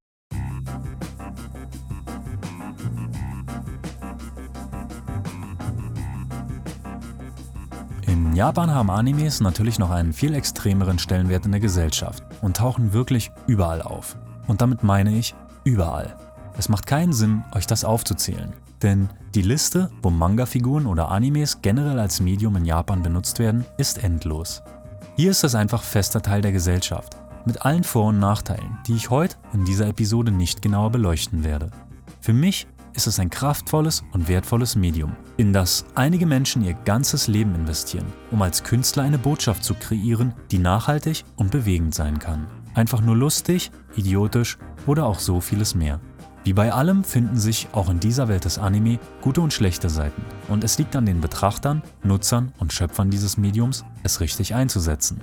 In 8.33 8.37
Japan 8.37 8.71
haben 8.71 8.89
Animes 8.89 9.43
natürlich 9.43 9.79
noch 9.79 9.91
einen 9.91 10.15
viel 10.15 10.33
extremeren 10.33 10.99
Stellenwert 10.99 11.45
in 11.45 11.53
der 11.53 11.61
Gesellschaft 11.61 12.25
und 12.41 12.57
tauchen 12.57 12.95
wirklich 12.95 13.31
überall 13.47 13.83
auf. 13.83 14.17
Und 14.47 14.63
damit 14.63 14.83
meine 14.83 15.15
ich 15.15 15.35
überall. 15.65 16.17
Es 16.57 16.71
macht 16.71 16.87
keinen 16.87 17.13
Sinn, 17.13 17.45
euch 17.55 17.67
das 17.67 17.85
aufzuzählen. 17.85 18.55
Denn 18.81 19.11
die 19.35 19.43
Liste, 19.43 19.91
wo 20.01 20.09
Manga-Figuren 20.09 20.87
oder 20.87 21.11
Animes 21.11 21.61
generell 21.61 21.99
als 21.99 22.23
Medium 22.23 22.57
in 22.57 22.65
Japan 22.65 23.03
benutzt 23.03 23.39
werden, 23.39 23.67
ist 23.77 24.03
endlos. 24.03 24.63
Hier 25.15 25.31
ist 25.31 25.45
es 25.45 25.55
einfach 25.55 25.83
fester 25.83 26.23
Teil 26.23 26.41
der 26.41 26.53
Gesellschaft, 26.53 27.19
mit 27.45 27.67
allen 27.67 27.85
Vor- 27.85 28.07
und 28.07 28.19
Nachteilen, 28.19 28.79
die 28.87 28.95
ich 28.95 29.11
heute 29.11 29.37
in 29.53 29.67
dieser 29.67 29.89
Episode 29.89 30.33
nicht 30.33 30.63
genauer 30.63 30.89
beleuchten 30.89 31.45
werde. 31.45 31.71
Für 32.23 32.33
mich 32.33 32.67
ist 32.95 33.07
es 33.07 33.19
ein 33.19 33.31
kraftvolles 33.31 34.03
und 34.13 34.29
wertvolles 34.29 34.77
Medium, 34.77 35.17
in 35.37 35.53
das 35.53 35.85
einige 35.95 36.27
Menschen 36.27 36.63
ihr 36.63 36.75
ganzes 36.75 37.29
Leben 37.29 37.55
investieren, 37.55 38.07
um 38.31 38.43
als 38.43 38.63
Künstler 38.63 39.03
eine 39.03 39.19
Botschaft 39.19 39.65
zu 39.65 39.75
kreieren, 39.75 40.35
die 40.51 40.59
nachhaltig 40.59 41.25
und 41.37 41.51
bewegend 41.51 41.95
sein 41.95 42.19
kann. 42.19 42.47
Einfach 42.75 43.01
nur 43.01 43.17
lustig, 43.17 43.71
idiotisch 43.97 44.59
oder 44.87 45.07
auch 45.07 45.19
so 45.19 45.41
vieles 45.41 45.75
mehr. 45.75 46.01
Wie 46.45 46.53
bei 46.53 46.73
allem 46.73 47.05
finden 47.05 47.37
sich 47.37 47.69
auch 47.73 47.89
in 47.89 48.01
dieser 48.01 48.27
Welt 48.29 48.45
des 48.45 48.59
Anime 48.59 48.99
gute 49.21 49.41
und 49.41 49.53
schlechte 49.53 49.89
Seiten. 49.89 50.23
Und 50.49 50.65
es 50.65 50.77
liegt 50.79 50.97
an 50.97 51.07
den 51.07 51.21
Betrachtern, 51.21 51.83
Nutzern 52.03 52.53
und 52.59 52.73
Schöpfern 52.73 53.11
dieses 53.11 53.37
Mediums, 53.37 53.85
es 54.03 54.21
richtig 54.21 54.55
einzusetzen. 54.55 55.21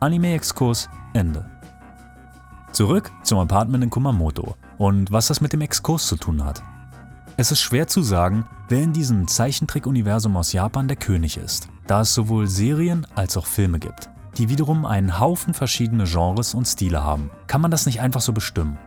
Anime-Exkurs 0.00 0.88
Ende. 1.12 1.50
Zurück 2.72 3.10
zum 3.22 3.38
Apartment 3.38 3.84
in 3.84 3.90
Kumamoto 3.90 4.56
und 4.78 5.10
was 5.10 5.28
das 5.28 5.40
mit 5.40 5.52
dem 5.52 5.60
Exkurs 5.60 6.06
zu 6.06 6.16
tun 6.16 6.44
hat. 6.44 6.62
Es 7.38 7.52
ist 7.52 7.60
schwer 7.60 7.86
zu 7.86 8.00
sagen, 8.00 8.46
wer 8.70 8.82
in 8.82 8.94
diesem 8.94 9.28
Zeichentrick-Universum 9.28 10.38
aus 10.38 10.54
Japan 10.54 10.88
der 10.88 10.96
König 10.96 11.36
ist, 11.36 11.68
da 11.86 12.00
es 12.00 12.14
sowohl 12.14 12.46
Serien 12.46 13.06
als 13.14 13.36
auch 13.36 13.44
Filme 13.44 13.78
gibt, 13.78 14.08
die 14.38 14.48
wiederum 14.48 14.86
einen 14.86 15.20
Haufen 15.20 15.52
verschiedene 15.52 16.04
Genres 16.04 16.54
und 16.54 16.64
Stile 16.64 17.04
haben. 17.04 17.30
Kann 17.46 17.60
man 17.60 17.70
das 17.70 17.84
nicht 17.84 18.00
einfach 18.00 18.22
so 18.22 18.32
bestimmen? 18.32 18.78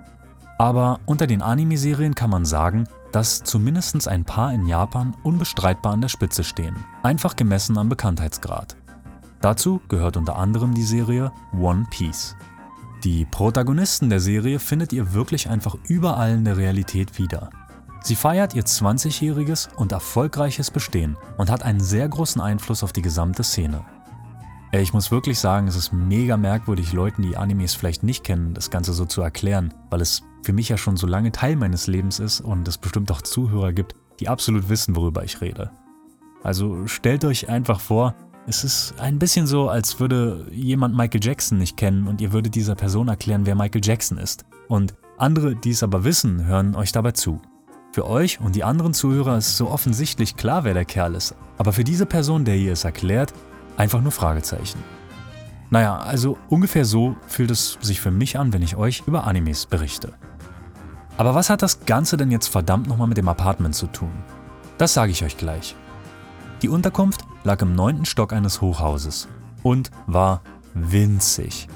Aber 0.57 0.99
unter 1.05 1.27
den 1.27 1.43
Anime-Serien 1.43 2.15
kann 2.15 2.31
man 2.31 2.43
sagen, 2.43 2.87
dass 3.11 3.43
zumindest 3.43 4.07
ein 4.07 4.25
paar 4.25 4.51
in 4.51 4.65
Japan 4.65 5.15
unbestreitbar 5.21 5.93
an 5.93 6.01
der 6.01 6.09
Spitze 6.09 6.43
stehen, 6.43 6.75
einfach 7.03 7.35
gemessen 7.35 7.77
am 7.77 7.87
Bekanntheitsgrad. 7.87 8.75
Dazu 9.41 9.79
gehört 9.89 10.17
unter 10.17 10.37
anderem 10.37 10.73
die 10.73 10.83
Serie 10.83 11.31
One 11.53 11.85
Piece. 11.91 12.35
Die 13.03 13.25
Protagonisten 13.25 14.09
der 14.09 14.19
Serie 14.19 14.57
findet 14.57 14.91
ihr 14.91 15.13
wirklich 15.13 15.49
einfach 15.51 15.75
überall 15.87 16.31
in 16.31 16.45
der 16.45 16.57
Realität 16.57 17.19
wieder. 17.19 17.51
Sie 18.01 18.15
feiert 18.15 18.55
ihr 18.55 18.63
20-jähriges 18.63 19.73
und 19.75 19.91
erfolgreiches 19.91 20.71
Bestehen 20.71 21.17
und 21.37 21.49
hat 21.49 21.63
einen 21.63 21.81
sehr 21.81 22.07
großen 22.07 22.41
Einfluss 22.41 22.83
auf 22.83 22.93
die 22.93 23.01
gesamte 23.01 23.43
Szene. 23.43 23.83
Ich 24.71 24.93
muss 24.93 25.11
wirklich 25.11 25.39
sagen, 25.39 25.67
es 25.67 25.75
ist 25.75 25.91
mega 25.91 26.37
merkwürdig, 26.37 26.93
Leuten, 26.93 27.23
die 27.23 27.35
Animes 27.35 27.73
vielleicht 27.73 28.03
nicht 28.03 28.23
kennen, 28.23 28.53
das 28.53 28.69
Ganze 28.69 28.93
so 28.93 29.05
zu 29.05 29.21
erklären, 29.21 29.73
weil 29.89 29.99
es 29.99 30.21
für 30.43 30.53
mich 30.53 30.69
ja 30.69 30.77
schon 30.77 30.95
so 30.95 31.07
lange 31.07 31.31
Teil 31.31 31.55
meines 31.55 31.87
Lebens 31.87 32.19
ist 32.19 32.41
und 32.41 32.67
es 32.67 32.77
bestimmt 32.77 33.11
auch 33.11 33.21
Zuhörer 33.21 33.73
gibt, 33.73 33.95
die 34.19 34.29
absolut 34.29 34.69
wissen, 34.69 34.95
worüber 34.95 35.23
ich 35.23 35.41
rede. 35.41 35.71
Also 36.43 36.87
stellt 36.87 37.25
euch 37.25 37.49
einfach 37.49 37.79
vor, 37.79 38.15
es 38.47 38.63
ist 38.63 38.93
ein 38.99 39.19
bisschen 39.19 39.47
so, 39.47 39.69
als 39.69 39.99
würde 39.99 40.47
jemand 40.51 40.95
Michael 40.95 41.23
Jackson 41.23 41.57
nicht 41.57 41.75
kennen 41.75 42.07
und 42.07 42.21
ihr 42.21 42.31
würdet 42.31 42.55
dieser 42.55 42.75
Person 42.75 43.07
erklären, 43.07 43.45
wer 43.45 43.55
Michael 43.55 43.81
Jackson 43.83 44.17
ist. 44.17 44.45
Und 44.67 44.93
andere, 45.17 45.55
die 45.55 45.71
es 45.71 45.83
aber 45.83 46.03
wissen, 46.03 46.45
hören 46.45 46.75
euch 46.75 46.91
dabei 46.91 47.11
zu. 47.11 47.41
Für 47.91 48.07
euch 48.07 48.39
und 48.39 48.55
die 48.55 48.63
anderen 48.63 48.93
Zuhörer 48.93 49.37
ist 49.37 49.57
so 49.57 49.69
offensichtlich 49.69 50.35
klar, 50.35 50.63
wer 50.63 50.75
der 50.75 50.85
Kerl 50.85 51.15
ist. 51.15 51.35
Aber 51.57 51.73
für 51.73 51.83
diese 51.83 52.05
Person, 52.05 52.45
der 52.45 52.55
ihr 52.55 52.73
es 52.73 52.83
erklärt, 52.83 53.33
einfach 53.77 54.01
nur 54.01 54.11
Fragezeichen. 54.11 54.83
Naja, 55.71 55.97
also 55.97 56.37
ungefähr 56.49 56.85
so 56.85 57.15
fühlt 57.27 57.49
es 57.49 57.77
sich 57.81 57.99
für 57.99 58.11
mich 58.11 58.37
an, 58.37 58.53
wenn 58.53 58.61
ich 58.61 58.75
euch 58.75 59.03
über 59.07 59.25
Animes 59.25 59.65
berichte. 59.65 60.13
Aber 61.17 61.33
was 61.33 61.49
hat 61.49 61.63
das 61.63 61.85
Ganze 61.85 62.15
denn 62.15 62.31
jetzt 62.31 62.47
verdammt 62.47 62.87
nochmal 62.87 63.07
mit 63.07 63.17
dem 63.17 63.27
Apartment 63.27 63.75
zu 63.75 63.87
tun? 63.87 64.11
Das 64.77 64.93
sage 64.93 65.11
ich 65.11 65.23
euch 65.23 65.37
gleich. 65.37 65.75
Die 66.61 66.69
Unterkunft 66.69 67.25
lag 67.43 67.61
im 67.61 67.73
neunten 67.73 68.05
Stock 68.05 68.33
eines 68.33 68.61
Hochhauses 68.61 69.27
und 69.63 69.89
war 70.07 70.41
winzig. 70.73 71.67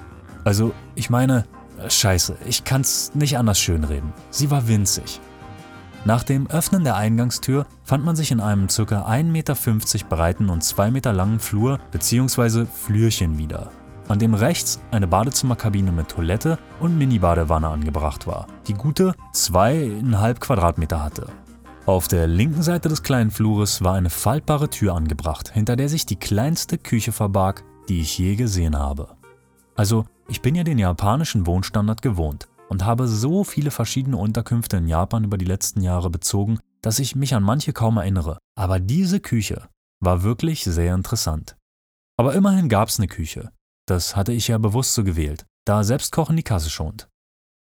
Also, 0.43 0.73
ich 0.95 1.09
meine, 1.09 1.45
scheiße, 1.87 2.37
ich 2.45 2.63
kann's 2.63 3.11
nicht 3.15 3.37
anders 3.37 3.59
schönreden. 3.59 4.13
Sie 4.29 4.51
war 4.51 4.67
winzig. 4.67 5.19
Nach 6.05 6.23
dem 6.23 6.47
Öffnen 6.47 6.83
der 6.83 6.97
Eingangstür 6.97 7.65
fand 7.85 8.03
man 8.03 8.17
sich 8.17 8.31
in 8.31 8.41
einem 8.41 8.67
ca. 8.67 8.73
1,50 8.73 9.23
Meter 9.23 9.55
breiten 10.09 10.49
und 10.49 10.61
2 10.61 10.91
Meter 10.91 11.13
langen 11.13 11.39
Flur 11.39 11.79
bzw. 11.91 12.65
Flürchen 12.65 13.37
wieder, 13.37 13.71
an 14.09 14.19
dem 14.19 14.33
rechts 14.33 14.81
eine 14.91 15.07
Badezimmerkabine 15.07 15.93
mit 15.93 16.09
Toilette 16.09 16.59
und 16.81 16.97
Mini-Badewanne 16.97 17.69
angebracht 17.69 18.27
war, 18.27 18.47
die 18.67 18.73
gute 18.73 19.15
2,5 19.33 20.39
Quadratmeter 20.39 21.01
hatte. 21.01 21.27
Auf 21.85 22.09
der 22.09 22.27
linken 22.27 22.63
Seite 22.63 22.89
des 22.89 23.03
kleinen 23.03 23.31
Flures 23.31 23.81
war 23.81 23.93
eine 23.93 24.09
faltbare 24.09 24.69
Tür 24.69 24.95
angebracht, 24.95 25.53
hinter 25.53 25.77
der 25.77 25.87
sich 25.87 26.05
die 26.05 26.17
kleinste 26.17 26.77
Küche 26.77 27.13
verbarg, 27.13 27.63
die 27.87 28.01
ich 28.01 28.17
je 28.17 28.35
gesehen 28.35 28.77
habe. 28.77 29.07
Also, 29.75 30.05
ich 30.27 30.41
bin 30.41 30.55
ja 30.55 30.65
den 30.65 30.79
japanischen 30.79 31.47
Wohnstandard 31.47 32.01
gewohnt 32.01 32.49
und 32.73 32.85
habe 32.85 33.07
so 33.07 33.43
viele 33.43 33.69
verschiedene 33.69 34.17
Unterkünfte 34.17 34.77
in 34.77 34.87
Japan 34.87 35.25
über 35.25 35.37
die 35.37 35.45
letzten 35.45 35.81
Jahre 35.81 36.09
bezogen, 36.09 36.59
dass 36.81 36.97
ich 36.97 37.15
mich 37.15 37.35
an 37.35 37.43
manche 37.43 37.71
kaum 37.71 37.97
erinnere. 37.97 38.39
Aber 38.57 38.79
diese 38.79 39.19
Küche 39.19 39.69
war 40.03 40.23
wirklich 40.23 40.63
sehr 40.63 40.95
interessant. 40.95 41.55
Aber 42.17 42.33
immerhin 42.33 42.69
gab 42.69 42.89
es 42.89 42.97
eine 42.97 43.07
Küche. 43.07 43.51
Das 43.87 44.15
hatte 44.15 44.33
ich 44.33 44.47
ja 44.47 44.57
bewusst 44.57 44.95
so 44.95 45.03
gewählt, 45.03 45.45
da 45.65 45.83
Selbstkochen 45.83 46.35
die 46.35 46.41
Kasse 46.41 46.71
schont. 46.71 47.09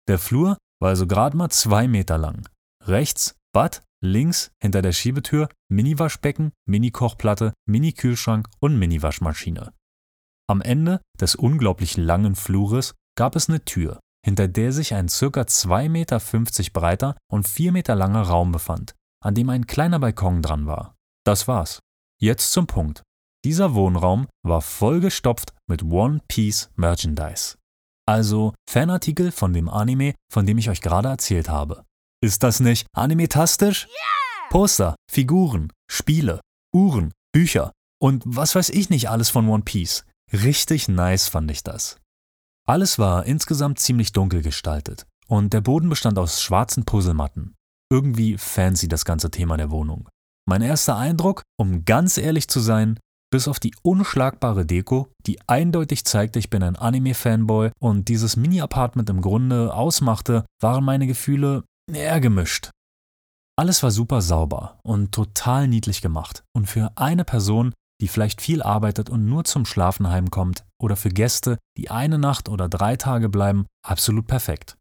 Der 0.09 0.19
Flur 0.19 0.57
war 0.81 0.89
also 0.89 1.07
gerade 1.07 1.37
mal 1.37 1.49
zwei 1.51 1.87
Meter 1.87 2.17
lang. 2.17 2.45
Rechts 2.83 3.37
Bad, 3.53 3.83
links 4.03 4.51
hinter 4.61 4.81
der 4.81 4.91
Schiebetür 4.91 5.47
Mini-Waschbecken, 5.69 6.51
Mini-Kochplatte, 6.67 7.53
Mini-Kühlschrank 7.65 8.49
und 8.59 8.77
Mini-Waschmaschine. 8.77 9.71
Am 10.49 10.61
Ende 10.61 10.99
des 11.17 11.35
unglaublich 11.35 11.95
langen 11.95 12.35
Flures 12.35 12.93
gab 13.17 13.37
es 13.37 13.47
eine 13.47 13.63
Tür, 13.63 14.01
hinter 14.27 14.49
der 14.49 14.73
sich 14.73 14.93
ein 14.93 15.07
ca. 15.07 15.13
2,50 15.13 15.87
Meter 15.87 16.19
breiter 16.73 17.15
und 17.31 17.47
4 17.47 17.71
Meter 17.71 17.95
langer 17.95 18.23
Raum 18.23 18.51
befand, 18.51 18.93
an 19.23 19.35
dem 19.35 19.49
ein 19.49 19.67
kleiner 19.67 19.99
Balkon 19.99 20.41
dran 20.41 20.67
war. 20.67 20.95
Das 21.25 21.47
war's. 21.47 21.79
Jetzt 22.19 22.51
zum 22.51 22.67
Punkt. 22.67 23.03
Dieser 23.45 23.73
Wohnraum 23.73 24.27
war 24.45 24.61
vollgestopft 24.61 25.53
mit 25.69 25.81
One 25.81 26.19
Piece 26.27 26.69
Merchandise. 26.75 27.55
Also 28.05 28.53
Fanartikel 28.69 29.31
von 29.31 29.53
dem 29.53 29.69
Anime, 29.69 30.13
von 30.29 30.45
dem 30.45 30.57
ich 30.57 30.69
euch 30.69 30.81
gerade 30.81 31.07
erzählt 31.07 31.47
habe. 31.47 31.85
Ist 32.21 32.43
das 32.43 32.59
nicht 32.59 32.85
animetastisch? 32.93 33.85
Yeah! 33.85 34.49
Poster, 34.49 34.95
Figuren, 35.09 35.71
Spiele, 35.89 36.41
Uhren, 36.75 37.13
Bücher 37.31 37.71
und 38.01 38.23
was 38.25 38.55
weiß 38.55 38.71
ich 38.71 38.89
nicht 38.89 39.09
alles 39.09 39.29
von 39.29 39.47
One 39.47 39.63
Piece. 39.63 40.03
Richtig 40.33 40.89
nice 40.89 41.29
fand 41.29 41.49
ich 41.49 41.63
das. 41.63 41.97
Alles 42.69 42.99
war 42.99 43.25
insgesamt 43.25 43.79
ziemlich 43.79 44.11
dunkel 44.11 44.41
gestaltet 44.41 45.07
und 45.27 45.53
der 45.53 45.61
Boden 45.61 45.87
bestand 45.87 46.19
aus 46.19 46.41
schwarzen 46.41 46.83
Puzzlematten. 46.83 47.55
Irgendwie 47.89 48.37
fancy 48.37 48.89
das 48.89 49.05
ganze 49.05 49.31
Thema 49.31 49.55
der 49.55 49.71
Wohnung. 49.71 50.09
Mein 50.45 50.61
erster 50.61 50.97
Eindruck, 50.97 51.43
um 51.57 51.85
ganz 51.85 52.17
ehrlich 52.17 52.49
zu 52.49 52.59
sein, 52.59 52.99
bis 53.31 53.47
auf 53.47 53.59
die 53.59 53.73
unschlagbare 53.83 54.65
Deko, 54.65 55.07
die 55.25 55.39
eindeutig 55.47 56.03
zeigte, 56.03 56.39
ich 56.39 56.49
bin 56.49 56.61
ein 56.61 56.75
Anime-Fanboy 56.75 57.71
und 57.79 58.09
dieses 58.09 58.35
Mini-Apartment 58.35 59.09
im 59.09 59.21
Grunde 59.21 59.73
ausmachte, 59.73 60.45
waren 60.61 60.83
meine 60.83 61.07
Gefühle 61.07 61.63
eher 61.89 62.19
gemischt. 62.19 62.71
Alles 63.57 63.81
war 63.81 63.91
super 63.91 64.21
sauber 64.21 64.79
und 64.83 65.13
total 65.13 65.69
niedlich 65.69 66.01
gemacht 66.01 66.43
und 66.53 66.67
für 66.67 66.91
eine 66.95 67.23
Person, 67.23 67.73
die 68.01 68.07
vielleicht 68.07 68.41
viel 68.41 68.61
arbeitet 68.61 69.09
und 69.09 69.25
nur 69.25 69.43
zum 69.43 69.65
Schlafen 69.65 70.09
heimkommt, 70.09 70.65
oder 70.79 70.95
für 70.95 71.09
Gäste, 71.09 71.57
die 71.77 71.89
eine 71.89 72.19
Nacht 72.19 72.49
oder 72.49 72.69
drei 72.69 72.95
Tage 72.95 73.29
bleiben, 73.29 73.65
absolut 73.85 74.27
perfekt. 74.27 74.77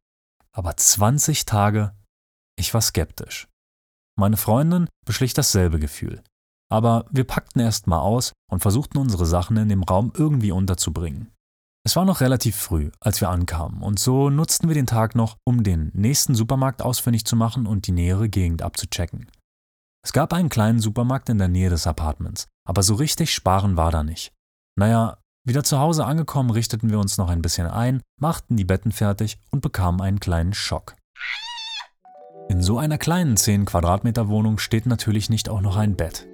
Aber 0.53 0.77
20 0.77 1.45
Tage? 1.45 1.95
Ich 2.59 2.73
war 2.75 2.81
skeptisch. 2.81 3.49
Meine 4.19 4.37
Freundin 4.37 4.89
beschlich 5.05 5.35
dasselbe 5.35 5.79
Gefühl. 5.79 6.23
Aber 6.71 7.07
wir 7.11 7.25
packten 7.25 7.61
erst 7.61 7.87
mal 7.87 8.01
aus 8.01 8.33
und 8.51 8.61
versuchten 8.61 8.99
unsere 8.99 9.27
Sachen 9.27 9.57
in 9.57 9.69
dem 9.69 9.83
Raum 9.83 10.13
irgendwie 10.17 10.53
unterzubringen. 10.53 11.33
Es 11.85 11.95
war 11.95 12.05
noch 12.05 12.21
relativ 12.21 12.57
früh, 12.57 12.91
als 12.99 13.21
wir 13.21 13.29
ankamen, 13.29 13.81
und 13.81 14.01
so 14.01 14.29
nutzten 14.29 14.67
wir 14.67 14.75
den 14.75 14.89
Tag 14.89 15.15
noch, 15.15 15.37
um 15.45 15.63
den 15.63 15.93
nächsten 15.95 16.35
Supermarkt 16.35 16.83
ausfindig 16.83 17.25
zu 17.25 17.37
machen 17.37 17.67
und 17.67 17.87
die 17.87 17.93
nähere 17.93 18.29
Gegend 18.29 18.63
abzuchecken. 18.63 19.31
Es 20.05 20.13
gab 20.13 20.33
einen 20.33 20.49
kleinen 20.49 20.81
Supermarkt 20.81 21.29
in 21.29 21.39
der 21.39 21.47
Nähe 21.47 21.71
des 21.71 21.87
Apartments, 21.87 22.49
aber 22.67 22.83
so 22.83 22.95
richtig 22.95 23.33
sparen 23.33 23.79
war 23.79 23.91
da 23.91 24.03
nicht. 24.03 24.33
Naja, 24.77 25.17
wieder 25.45 25.65
zu 25.65 25.79
Hause 25.79 26.05
angekommen, 26.05 26.51
richteten 26.51 26.91
wir 26.91 26.99
uns 26.99 27.17
noch 27.17 27.31
ein 27.31 27.41
bisschen 27.41 27.69
ein, 27.69 28.03
machten 28.21 28.57
die 28.57 28.65
Betten 28.65 28.93
fertig 28.93 29.39
und 29.51 29.63
bekamen 29.63 30.03
einen 30.03 30.21
kleinen 30.21 30.53
Schock. 30.53 30.97
In 32.49 32.63
so 32.63 32.79
einer 32.79 32.99
kleinen 32.99 33.37
10 33.37 33.65
Quadratmeter 33.65 34.29
Wohnung 34.29 34.59
steht 34.59 34.87
natürlich 34.87 35.31
nicht 35.31 35.49
auch 35.49 35.61
noch 35.61 35.77
ein 35.77 35.97
Bett. 35.97 36.27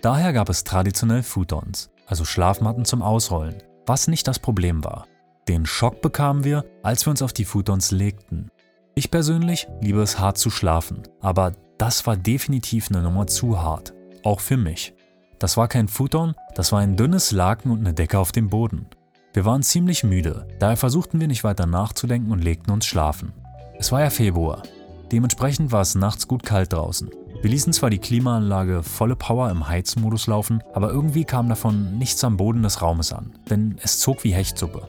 Daher 0.00 0.32
gab 0.32 0.48
es 0.48 0.64
traditionell 0.64 1.22
Futons, 1.22 1.90
also 2.06 2.24
Schlafmatten 2.24 2.84
zum 2.84 3.02
Ausrollen, 3.02 3.62
was 3.86 4.08
nicht 4.08 4.26
das 4.26 4.38
Problem 4.38 4.82
war. 4.84 5.06
Den 5.48 5.66
Schock 5.66 6.00
bekamen 6.00 6.44
wir, 6.44 6.64
als 6.82 7.04
wir 7.04 7.10
uns 7.10 7.22
auf 7.22 7.32
die 7.32 7.44
Futons 7.44 7.90
legten. 7.90 8.48
Ich 8.94 9.10
persönlich 9.10 9.66
liebe 9.80 10.02
es 10.02 10.18
hart 10.18 10.38
zu 10.38 10.50
schlafen, 10.50 11.02
aber 11.20 11.52
das 11.78 12.06
war 12.06 12.16
definitiv 12.16 12.90
eine 12.90 13.02
Nummer 13.02 13.26
zu 13.26 13.60
hart, 13.60 13.92
auch 14.22 14.40
für 14.40 14.56
mich. 14.56 14.94
Das 15.42 15.56
war 15.56 15.66
kein 15.66 15.88
Futon, 15.88 16.36
das 16.54 16.70
war 16.70 16.78
ein 16.78 16.96
dünnes 16.96 17.32
Laken 17.32 17.72
und 17.72 17.80
eine 17.80 17.94
Decke 17.94 18.20
auf 18.20 18.30
dem 18.30 18.48
Boden. 18.48 18.86
Wir 19.32 19.44
waren 19.44 19.64
ziemlich 19.64 20.04
müde, 20.04 20.46
daher 20.60 20.76
versuchten 20.76 21.18
wir 21.18 21.26
nicht 21.26 21.42
weiter 21.42 21.66
nachzudenken 21.66 22.30
und 22.30 22.44
legten 22.44 22.70
uns 22.70 22.86
schlafen. 22.86 23.32
Es 23.76 23.90
war 23.90 24.02
ja 24.02 24.10
Februar, 24.10 24.62
dementsprechend 25.10 25.72
war 25.72 25.80
es 25.80 25.96
nachts 25.96 26.28
gut 26.28 26.44
kalt 26.44 26.72
draußen. 26.72 27.10
Wir 27.40 27.50
ließen 27.50 27.72
zwar 27.72 27.90
die 27.90 27.98
Klimaanlage 27.98 28.84
volle 28.84 29.16
Power 29.16 29.50
im 29.50 29.66
Heizmodus 29.66 30.28
laufen, 30.28 30.62
aber 30.74 30.92
irgendwie 30.92 31.24
kam 31.24 31.48
davon 31.48 31.98
nichts 31.98 32.22
am 32.22 32.36
Boden 32.36 32.62
des 32.62 32.80
Raumes 32.80 33.12
an, 33.12 33.32
denn 33.50 33.78
es 33.82 33.98
zog 33.98 34.22
wie 34.22 34.34
Hechtsuppe. 34.34 34.86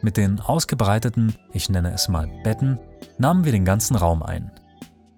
Mit 0.00 0.16
den 0.16 0.40
ausgebreiteten, 0.40 1.34
ich 1.52 1.68
nenne 1.68 1.92
es 1.92 2.08
mal 2.08 2.26
Betten, 2.42 2.78
nahmen 3.18 3.44
wir 3.44 3.52
den 3.52 3.66
ganzen 3.66 3.96
Raum 3.96 4.22
ein. 4.22 4.50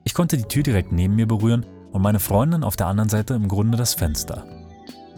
Ich 0.03 0.13
konnte 0.13 0.37
die 0.37 0.49
Tür 0.49 0.65
direkt 0.65 0.91
neben 0.91 1.15
mir 1.15 1.29
berühren 1.29 1.65
und 1.93 2.03
meine 2.03 2.21
Freundin 2.21 2.65
auf 2.65 2.77
der 2.77 2.87
anderen 2.87 3.09
Seite 3.09 3.35
im 3.35 3.49
Grunde 3.49 3.77
das 3.77 3.95
Fenster. 3.95 4.47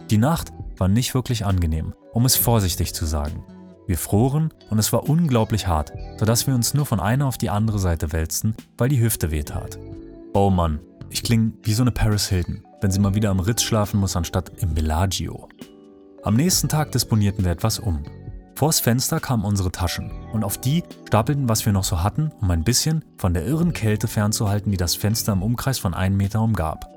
Die 0.09 0.17
Nacht 0.17 0.51
war 0.77 0.87
nicht 0.87 1.13
wirklich 1.13 1.45
angenehm, 1.45 1.93
um 2.11 2.25
es 2.25 2.35
vorsichtig 2.35 2.93
zu 2.93 3.05
sagen. 3.05 3.43
Wir 3.87 3.97
froren 3.97 4.53
und 4.69 4.79
es 4.79 4.93
war 4.93 5.09
unglaublich 5.09 5.67
hart, 5.67 5.93
sodass 6.17 6.47
wir 6.47 6.55
uns 6.55 6.73
nur 6.73 6.85
von 6.85 6.99
einer 6.99 7.25
auf 7.25 7.37
die 7.37 7.49
andere 7.49 7.79
Seite 7.79 8.13
wälzten, 8.13 8.55
weil 8.77 8.89
die 8.89 9.01
Hüfte 9.01 9.31
wehtat. 9.31 9.77
Oh 10.33 10.49
Mann, 10.49 10.79
ich 11.09 11.23
klinge 11.23 11.53
wie 11.63 11.73
so 11.73 11.83
eine 11.83 11.91
Paris 11.91 12.27
Hilton, 12.29 12.63
wenn 12.81 12.91
sie 12.91 12.99
mal 12.99 13.15
wieder 13.15 13.29
am 13.29 13.39
Ritz 13.39 13.61
schlafen 13.61 13.99
muss, 13.99 14.15
anstatt 14.15 14.51
im 14.61 14.73
Bellagio. 14.73 15.49
Am 16.23 16.35
nächsten 16.35 16.69
Tag 16.69 16.91
disponierten 16.91 17.43
wir 17.43 17.51
etwas 17.51 17.79
um. 17.79 18.03
Vors 18.55 18.79
Fenster 18.79 19.19
kamen 19.19 19.45
unsere 19.45 19.71
Taschen 19.71 20.11
und 20.31 20.43
auf 20.43 20.57
die 20.57 20.83
stapelten, 21.07 21.49
was 21.49 21.65
wir 21.65 21.73
noch 21.73 21.83
so 21.83 22.03
hatten, 22.03 22.31
um 22.39 22.51
ein 22.51 22.63
bisschen 22.63 23.03
von 23.17 23.33
der 23.33 23.45
irren 23.45 23.73
Kälte 23.73 24.07
fernzuhalten, 24.07 24.71
die 24.71 24.77
das 24.77 24.95
Fenster 24.95 25.33
im 25.33 25.41
Umkreis 25.41 25.79
von 25.79 25.93
einem 25.93 26.17
Meter 26.17 26.41
umgab. 26.41 26.89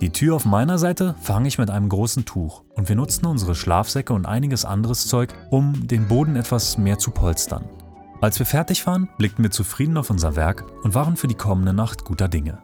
Die 0.00 0.10
Tür 0.10 0.36
auf 0.36 0.44
meiner 0.44 0.78
Seite 0.78 1.14
verhang 1.20 1.44
ich 1.44 1.58
mit 1.58 1.70
einem 1.70 1.88
großen 1.88 2.24
Tuch 2.24 2.62
und 2.74 2.88
wir 2.88 2.96
nutzten 2.96 3.26
unsere 3.26 3.54
Schlafsäcke 3.54 4.12
und 4.12 4.26
einiges 4.26 4.64
anderes 4.64 5.06
Zeug, 5.06 5.34
um 5.50 5.86
den 5.86 6.08
Boden 6.08 6.36
etwas 6.36 6.78
mehr 6.78 6.98
zu 6.98 7.10
polstern. 7.10 7.64
Als 8.20 8.38
wir 8.38 8.46
fertig 8.46 8.86
waren, 8.86 9.08
blickten 9.18 9.44
wir 9.44 9.50
zufrieden 9.50 9.96
auf 9.96 10.10
unser 10.10 10.34
Werk 10.34 10.64
und 10.82 10.94
waren 10.94 11.16
für 11.16 11.28
die 11.28 11.34
kommende 11.34 11.72
Nacht 11.72 12.04
guter 12.04 12.28
Dinge. 12.28 12.58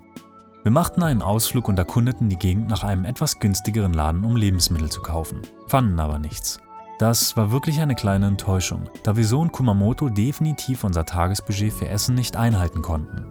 Wir 0.65 0.73
machten 0.73 1.03
einen 1.03 1.23
Ausflug 1.23 1.69
und 1.69 1.79
erkundeten 1.79 2.29
die 2.29 2.39
Gegend 2.39 2.69
nach 2.69 2.85
einem 2.85 3.05
etwas 3.05 3.39
günstigeren 3.39 3.93
Laden, 3.93 4.25
um 4.25 4.35
Lebensmittel 4.35 4.91
zu 4.91 5.03
kaufen, 5.03 5.43
fanden 5.69 6.01
aber 6.01 6.19
nichts. 6.19 6.59
Das 6.99 7.37
war 7.37 7.51
wirklich 7.51 7.81
eine 7.81 7.97
kleine 7.97 8.27
Enttäuschung, 8.27 8.89
da 9.03 9.17
wir 9.17 9.27
so 9.27 9.43
in 9.43 9.51
Kumamoto 9.51 10.09
definitiv 10.09 10.85
unser 10.85 11.05
Tagesbudget 11.05 11.73
für 11.73 11.89
Essen 11.89 12.15
nicht 12.15 12.37
einhalten 12.37 12.83
konnten. 12.83 13.27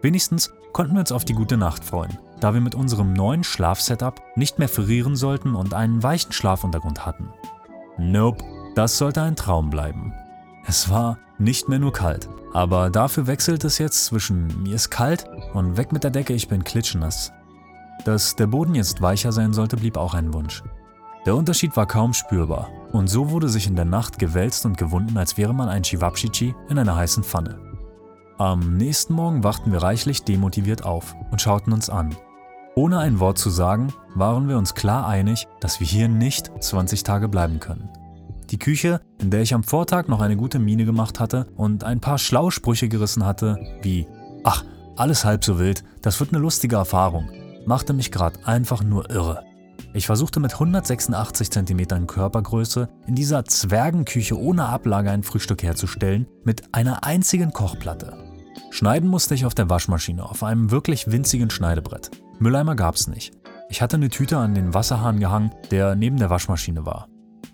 Wenigstens 0.00 0.52
konnten 0.72 0.94
wir 0.94 1.00
uns 1.00 1.12
auf 1.12 1.24
die 1.24 1.34
gute 1.34 1.56
Nacht 1.58 1.84
freuen, 1.84 2.18
da 2.40 2.54
wir 2.54 2.62
mit 2.62 2.74
unserem 2.74 3.12
neuen 3.12 3.44
Schlafsetup 3.44 4.22
nicht 4.36 4.58
mehr 4.58 4.68
frieren 4.68 5.16
sollten 5.16 5.54
und 5.54 5.74
einen 5.74 6.02
weichen 6.02 6.32
Schlafuntergrund 6.32 7.04
hatten. 7.04 7.28
Nope, 7.98 8.42
das 8.74 8.96
sollte 8.96 9.22
ein 9.22 9.36
Traum 9.36 9.70
bleiben. 9.70 10.14
Es 10.66 10.88
war 10.88 11.18
nicht 11.38 11.68
mehr 11.68 11.78
nur 11.78 11.92
kalt, 11.92 12.28
aber 12.54 12.88
dafür 12.88 13.26
wechselt 13.26 13.64
es 13.64 13.78
jetzt 13.78 14.06
zwischen 14.06 14.62
mir 14.62 14.76
ist 14.76 14.90
kalt 14.90 15.26
und 15.52 15.76
weg 15.76 15.92
mit 15.92 16.04
der 16.04 16.10
Decke, 16.10 16.32
ich 16.32 16.48
bin 16.48 16.64
klitschnass. 16.64 17.32
Dass 18.04 18.34
der 18.34 18.46
Boden 18.46 18.74
jetzt 18.74 19.02
weicher 19.02 19.30
sein 19.30 19.52
sollte, 19.52 19.76
blieb 19.76 19.96
auch 19.96 20.14
ein 20.14 20.32
Wunsch. 20.32 20.62
Der 21.26 21.34
Unterschied 21.34 21.76
war 21.76 21.86
kaum 21.86 22.12
spürbar 22.12 22.68
und 22.92 23.08
so 23.08 23.30
wurde 23.30 23.48
sich 23.48 23.66
in 23.66 23.76
der 23.76 23.86
Nacht 23.86 24.18
gewälzt 24.18 24.66
und 24.66 24.76
gewunden, 24.76 25.16
als 25.16 25.38
wäre 25.38 25.54
man 25.54 25.68
ein 25.68 25.82
Chivapchichi 25.82 26.54
in 26.68 26.78
einer 26.78 26.96
heißen 26.96 27.24
Pfanne. 27.24 27.58
Am 28.36 28.76
nächsten 28.76 29.14
Morgen 29.14 29.42
wachten 29.42 29.72
wir 29.72 29.82
reichlich 29.82 30.24
demotiviert 30.24 30.84
auf 30.84 31.14
und 31.30 31.40
schauten 31.40 31.72
uns 31.72 31.88
an. 31.88 32.14
Ohne 32.74 32.98
ein 32.98 33.20
Wort 33.20 33.38
zu 33.38 33.48
sagen, 33.48 33.92
waren 34.14 34.48
wir 34.48 34.58
uns 34.58 34.74
klar 34.74 35.06
einig, 35.06 35.46
dass 35.60 35.80
wir 35.80 35.86
hier 35.86 36.08
nicht 36.08 36.50
20 36.60 37.04
Tage 37.04 37.28
bleiben 37.28 37.60
können. 37.60 37.88
Die 38.50 38.58
Küche, 38.58 39.00
in 39.20 39.30
der 39.30 39.40
ich 39.40 39.54
am 39.54 39.62
Vortag 39.62 40.08
noch 40.08 40.20
eine 40.20 40.36
gute 40.36 40.58
Miene 40.58 40.84
gemacht 40.84 41.20
hatte 41.20 41.46
und 41.56 41.84
ein 41.84 42.00
paar 42.00 42.18
schlaue 42.18 42.50
Sprüche 42.50 42.88
gerissen 42.88 43.24
hatte, 43.24 43.58
wie 43.82 44.06
Ach, 44.42 44.62
alles 44.96 45.24
halb 45.24 45.42
so 45.42 45.58
wild, 45.58 45.84
das 46.02 46.20
wird 46.20 46.34
eine 46.34 46.42
lustige 46.42 46.76
Erfahrung, 46.76 47.30
machte 47.64 47.94
mich 47.94 48.12
gerade 48.12 48.44
einfach 48.44 48.82
nur 48.82 49.08
irre. 49.10 49.42
Ich 49.92 50.06
versuchte 50.06 50.40
mit 50.40 50.54
186 50.54 51.50
cm 51.50 52.06
Körpergröße 52.06 52.88
in 53.06 53.14
dieser 53.14 53.44
Zwergenküche 53.44 54.38
ohne 54.38 54.66
Ablage 54.66 55.10
ein 55.10 55.22
Frühstück 55.22 55.62
herzustellen, 55.62 56.26
mit 56.42 56.74
einer 56.74 57.04
einzigen 57.04 57.52
Kochplatte. 57.52 58.16
Schneiden 58.70 59.08
musste 59.08 59.34
ich 59.34 59.46
auf 59.46 59.54
der 59.54 59.70
Waschmaschine, 59.70 60.24
auf 60.24 60.42
einem 60.42 60.70
wirklich 60.70 61.10
winzigen 61.10 61.50
Schneidebrett. 61.50 62.10
Mülleimer 62.40 62.74
gab's 62.74 63.06
nicht. 63.06 63.32
Ich 63.68 63.82
hatte 63.82 63.96
eine 63.96 64.10
Tüte 64.10 64.36
an 64.38 64.54
den 64.54 64.74
Wasserhahn 64.74 65.20
gehangen, 65.20 65.52
der 65.70 65.94
neben 65.94 66.16
der 66.16 66.30
Waschmaschine 66.30 66.84
war. 66.84 67.08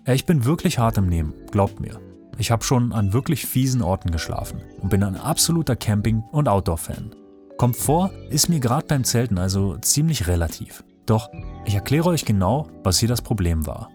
Ich 0.07 0.25
bin 0.25 0.45
wirklich 0.45 0.79
hart 0.79 0.97
im 0.97 1.07
Nehmen, 1.07 1.33
glaubt 1.51 1.79
mir. 1.79 1.99
Ich 2.37 2.49
habe 2.49 2.63
schon 2.63 2.91
an 2.91 3.13
wirklich 3.13 3.45
fiesen 3.45 3.83
Orten 3.83 4.09
geschlafen 4.09 4.61
und 4.79 4.89
bin 4.89 5.03
ein 5.03 5.15
absoluter 5.15 5.75
Camping- 5.75 6.23
und 6.31 6.47
Outdoor-Fan. 6.47 7.15
Komfort 7.57 8.11
ist 8.31 8.49
mir 8.49 8.59
gerade 8.59 8.87
beim 8.87 9.03
Zelten 9.03 9.37
also 9.37 9.77
ziemlich 9.77 10.27
relativ. 10.27 10.83
Doch 11.05 11.29
ich 11.65 11.75
erkläre 11.75 12.09
euch 12.09 12.25
genau, 12.25 12.67
was 12.83 12.99
hier 12.99 13.09
das 13.09 13.21
Problem 13.21 13.65
war. 13.67 13.89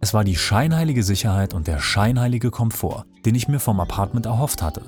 Es 0.00 0.14
war 0.14 0.24
die 0.24 0.36
scheinheilige 0.36 1.02
Sicherheit 1.02 1.54
und 1.54 1.66
der 1.66 1.78
scheinheilige 1.78 2.50
Komfort, 2.50 3.04
den 3.24 3.34
ich 3.34 3.48
mir 3.48 3.58
vom 3.58 3.80
Apartment 3.80 4.26
erhofft 4.26 4.62
hatte. 4.62 4.82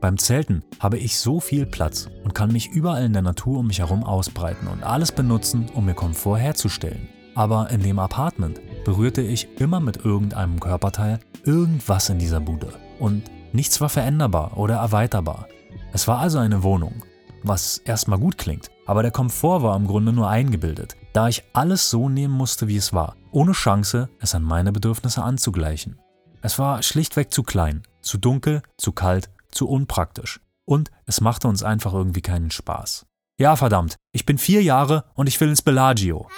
Beim 0.00 0.16
Zelten 0.16 0.62
habe 0.78 0.96
ich 0.96 1.18
so 1.18 1.40
viel 1.40 1.66
Platz 1.66 2.08
und 2.22 2.34
kann 2.34 2.52
mich 2.52 2.68
überall 2.70 3.04
in 3.04 3.12
der 3.12 3.22
Natur 3.22 3.58
um 3.58 3.66
mich 3.66 3.80
herum 3.80 4.04
ausbreiten 4.04 4.68
und 4.68 4.84
alles 4.84 5.10
benutzen, 5.10 5.66
um 5.74 5.86
mir 5.86 5.94
Komfort 5.94 6.38
herzustellen. 6.38 7.08
Aber 7.34 7.70
in 7.70 7.82
dem 7.82 7.98
Apartment 7.98 8.60
berührte 8.84 9.22
ich 9.22 9.48
immer 9.60 9.80
mit 9.80 10.04
irgendeinem 10.04 10.60
Körperteil 10.60 11.18
irgendwas 11.44 12.08
in 12.10 12.18
dieser 12.18 12.40
Bude. 12.40 12.72
Und 12.98 13.24
nichts 13.52 13.80
war 13.80 13.88
veränderbar 13.88 14.56
oder 14.56 14.76
erweiterbar. 14.76 15.48
Es 15.92 16.06
war 16.06 16.18
also 16.18 16.38
eine 16.38 16.62
Wohnung, 16.62 17.02
was 17.42 17.78
erstmal 17.78 18.18
gut 18.18 18.38
klingt, 18.38 18.70
aber 18.86 19.02
der 19.02 19.12
Komfort 19.12 19.62
war 19.62 19.76
im 19.76 19.86
Grunde 19.86 20.12
nur 20.12 20.28
eingebildet, 20.28 20.96
da 21.12 21.28
ich 21.28 21.44
alles 21.52 21.90
so 21.90 22.08
nehmen 22.08 22.34
musste, 22.34 22.68
wie 22.68 22.76
es 22.76 22.92
war, 22.92 23.16
ohne 23.30 23.52
Chance, 23.52 24.08
es 24.20 24.34
an 24.34 24.42
meine 24.42 24.72
Bedürfnisse 24.72 25.22
anzugleichen. 25.22 25.98
Es 26.42 26.58
war 26.58 26.82
schlichtweg 26.82 27.32
zu 27.32 27.42
klein, 27.42 27.82
zu 28.00 28.18
dunkel, 28.18 28.62
zu 28.76 28.92
kalt, 28.92 29.30
zu 29.50 29.68
unpraktisch. 29.68 30.40
Und 30.64 30.90
es 31.06 31.20
machte 31.20 31.48
uns 31.48 31.62
einfach 31.62 31.94
irgendwie 31.94 32.20
keinen 32.20 32.50
Spaß. 32.50 33.06
Ja, 33.38 33.56
verdammt, 33.56 33.96
ich 34.12 34.26
bin 34.26 34.38
vier 34.38 34.62
Jahre 34.62 35.04
und 35.14 35.26
ich 35.26 35.40
will 35.40 35.48
ins 35.48 35.62
Bellagio. 35.62 36.28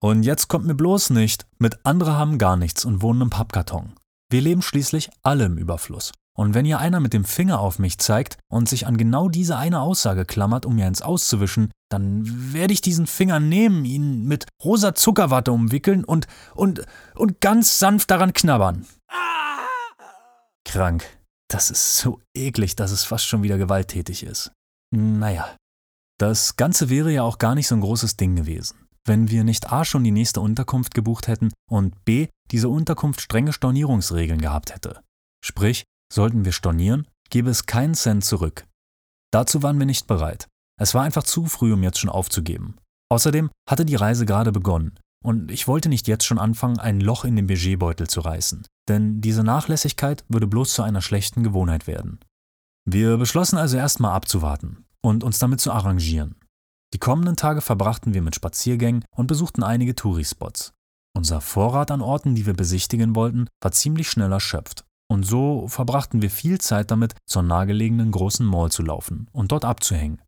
Und 0.00 0.22
jetzt 0.22 0.48
kommt 0.48 0.66
mir 0.66 0.74
bloß 0.74 1.10
nicht, 1.10 1.46
mit 1.58 1.78
andere 1.84 2.16
haben 2.16 2.38
gar 2.38 2.56
nichts 2.56 2.84
und 2.84 3.02
wohnen 3.02 3.22
im 3.22 3.30
Pappkarton. 3.30 3.94
Wir 4.30 4.40
leben 4.40 4.62
schließlich 4.62 5.10
alle 5.22 5.46
im 5.46 5.58
Überfluss. 5.58 6.12
Und 6.36 6.54
wenn 6.54 6.64
hier 6.64 6.80
einer 6.80 7.00
mit 7.00 7.12
dem 7.12 7.24
Finger 7.24 7.60
auf 7.60 7.78
mich 7.78 7.98
zeigt 7.98 8.38
und 8.48 8.68
sich 8.68 8.86
an 8.86 8.96
genau 8.96 9.28
diese 9.28 9.56
eine 9.56 9.80
Aussage 9.80 10.24
klammert, 10.24 10.66
um 10.66 10.74
mir 10.74 10.88
ins 10.88 11.02
Auszuwischen, 11.02 11.70
dann 11.94 12.52
werde 12.52 12.72
ich 12.72 12.80
diesen 12.80 13.06
Finger 13.06 13.38
nehmen, 13.38 13.84
ihn 13.84 14.24
mit 14.24 14.46
rosa 14.62 14.96
Zuckerwatte 14.96 15.52
umwickeln 15.52 16.04
und, 16.04 16.26
und, 16.54 16.84
und 17.14 17.40
ganz 17.40 17.78
sanft 17.78 18.10
daran 18.10 18.32
knabbern. 18.32 18.84
Krank. 20.66 21.04
Das 21.48 21.70
ist 21.70 21.98
so 21.98 22.20
eklig, 22.36 22.74
dass 22.74 22.90
es 22.90 23.04
fast 23.04 23.26
schon 23.26 23.44
wieder 23.44 23.58
gewalttätig 23.58 24.24
ist. 24.24 24.50
Naja. 24.90 25.56
Das 26.18 26.56
Ganze 26.56 26.90
wäre 26.90 27.12
ja 27.12 27.22
auch 27.22 27.38
gar 27.38 27.54
nicht 27.54 27.68
so 27.68 27.76
ein 27.76 27.80
großes 27.80 28.16
Ding 28.16 28.34
gewesen, 28.34 28.86
wenn 29.04 29.30
wir 29.30 29.44
nicht 29.44 29.72
A 29.72 29.84
schon 29.84 30.02
die 30.02 30.10
nächste 30.10 30.40
Unterkunft 30.40 30.94
gebucht 30.94 31.28
hätten 31.28 31.52
und 31.70 32.04
B 32.04 32.28
diese 32.50 32.68
Unterkunft 32.68 33.20
strenge 33.20 33.52
Stornierungsregeln 33.52 34.40
gehabt 34.40 34.74
hätte. 34.74 35.00
Sprich, 35.44 35.84
sollten 36.12 36.44
wir 36.44 36.52
stornieren, 36.52 37.06
gäbe 37.30 37.50
es 37.50 37.66
keinen 37.66 37.94
Cent 37.94 38.24
zurück. 38.24 38.66
Dazu 39.32 39.62
waren 39.62 39.78
wir 39.78 39.86
nicht 39.86 40.06
bereit. 40.06 40.48
Es 40.80 40.94
war 40.94 41.02
einfach 41.02 41.22
zu 41.22 41.46
früh, 41.46 41.72
um 41.72 41.82
jetzt 41.82 41.98
schon 41.98 42.10
aufzugeben. 42.10 42.76
Außerdem 43.10 43.50
hatte 43.68 43.84
die 43.84 43.94
Reise 43.94 44.26
gerade 44.26 44.52
begonnen 44.52 44.98
und 45.24 45.50
ich 45.50 45.68
wollte 45.68 45.88
nicht 45.88 46.08
jetzt 46.08 46.24
schon 46.24 46.38
anfangen, 46.38 46.78
ein 46.78 47.00
Loch 47.00 47.24
in 47.24 47.36
den 47.36 47.46
Budgetbeutel 47.46 48.08
zu 48.08 48.20
reißen, 48.20 48.66
denn 48.88 49.20
diese 49.20 49.44
Nachlässigkeit 49.44 50.24
würde 50.28 50.46
bloß 50.46 50.74
zu 50.74 50.82
einer 50.82 51.00
schlechten 51.00 51.42
Gewohnheit 51.42 51.86
werden. 51.86 52.20
Wir 52.86 53.16
beschlossen 53.16 53.56
also 53.56 53.76
erstmal 53.76 54.12
abzuwarten 54.12 54.84
und 55.00 55.24
uns 55.24 55.38
damit 55.38 55.60
zu 55.60 55.72
arrangieren. 55.72 56.36
Die 56.92 56.98
kommenden 56.98 57.36
Tage 57.36 57.60
verbrachten 57.60 58.14
wir 58.14 58.22
mit 58.22 58.34
Spaziergängen 58.34 59.04
und 59.16 59.26
besuchten 59.26 59.62
einige 59.62 59.94
Tourispots. 59.94 60.74
Unser 61.16 61.40
Vorrat 61.40 61.90
an 61.90 62.02
Orten, 62.02 62.34
die 62.34 62.46
wir 62.46 62.54
besichtigen 62.54 63.14
wollten, 63.14 63.48
war 63.60 63.72
ziemlich 63.72 64.10
schnell 64.10 64.32
erschöpft. 64.32 64.84
Und 65.08 65.24
so 65.24 65.68
verbrachten 65.68 66.22
wir 66.22 66.30
viel 66.30 66.60
Zeit 66.60 66.90
damit, 66.90 67.14
zur 67.26 67.42
nahegelegenen 67.42 68.10
großen 68.10 68.44
Mall 68.44 68.70
zu 68.70 68.82
laufen 68.82 69.28
und 69.32 69.52
dort 69.52 69.64
abzuhängen. 69.64 70.20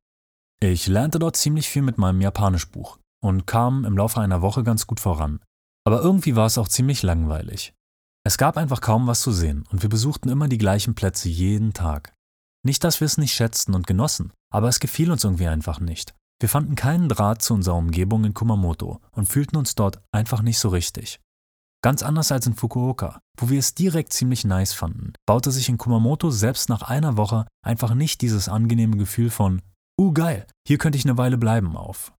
Ich 0.62 0.86
lernte 0.86 1.18
dort 1.18 1.36
ziemlich 1.36 1.68
viel 1.68 1.82
mit 1.82 1.98
meinem 1.98 2.20
Japanischbuch 2.20 2.98
und 3.22 3.46
kam 3.46 3.84
im 3.84 3.96
Laufe 3.96 4.20
einer 4.20 4.40
Woche 4.40 4.62
ganz 4.62 4.86
gut 4.86 5.00
voran. 5.00 5.40
Aber 5.86 6.00
irgendwie 6.00 6.34
war 6.34 6.46
es 6.46 6.58
auch 6.58 6.68
ziemlich 6.68 7.02
langweilig. 7.02 7.74
Es 8.24 8.38
gab 8.38 8.56
einfach 8.56 8.80
kaum 8.80 9.06
was 9.06 9.20
zu 9.20 9.32
sehen 9.32 9.64
und 9.70 9.82
wir 9.82 9.90
besuchten 9.90 10.30
immer 10.30 10.48
die 10.48 10.58
gleichen 10.58 10.94
Plätze 10.94 11.28
jeden 11.28 11.74
Tag. 11.74 12.14
Nicht, 12.64 12.82
dass 12.82 13.00
wir 13.00 13.04
es 13.04 13.18
nicht 13.18 13.34
schätzten 13.34 13.74
und 13.74 13.86
genossen, 13.86 14.32
aber 14.52 14.68
es 14.68 14.80
gefiel 14.80 15.12
uns 15.12 15.22
irgendwie 15.22 15.46
einfach 15.46 15.78
nicht. 15.78 16.14
Wir 16.40 16.48
fanden 16.48 16.74
keinen 16.74 17.08
Draht 17.08 17.42
zu 17.42 17.54
unserer 17.54 17.76
Umgebung 17.76 18.24
in 18.24 18.34
Kumamoto 18.34 19.00
und 19.12 19.28
fühlten 19.28 19.56
uns 19.56 19.74
dort 19.74 20.02
einfach 20.10 20.42
nicht 20.42 20.58
so 20.58 20.70
richtig. 20.70 21.20
Ganz 21.82 22.02
anders 22.02 22.32
als 22.32 22.46
in 22.46 22.54
Fukuoka, 22.54 23.20
wo 23.38 23.48
wir 23.48 23.58
es 23.58 23.74
direkt 23.74 24.12
ziemlich 24.12 24.44
nice 24.44 24.72
fanden, 24.72 25.12
baute 25.26 25.52
sich 25.52 25.68
in 25.68 25.78
Kumamoto 25.78 26.30
selbst 26.30 26.68
nach 26.68 26.82
einer 26.82 27.16
Woche 27.16 27.46
einfach 27.62 27.94
nicht 27.94 28.22
dieses 28.22 28.48
angenehme 28.48 28.96
Gefühl 28.96 29.30
von, 29.30 29.62
uh 30.00 30.12
geil, 30.12 30.46
hier 30.66 30.78
könnte 30.78 30.98
ich 30.98 31.04
eine 31.04 31.18
Weile 31.18 31.38
bleiben 31.38 31.76
auf. 31.76 32.12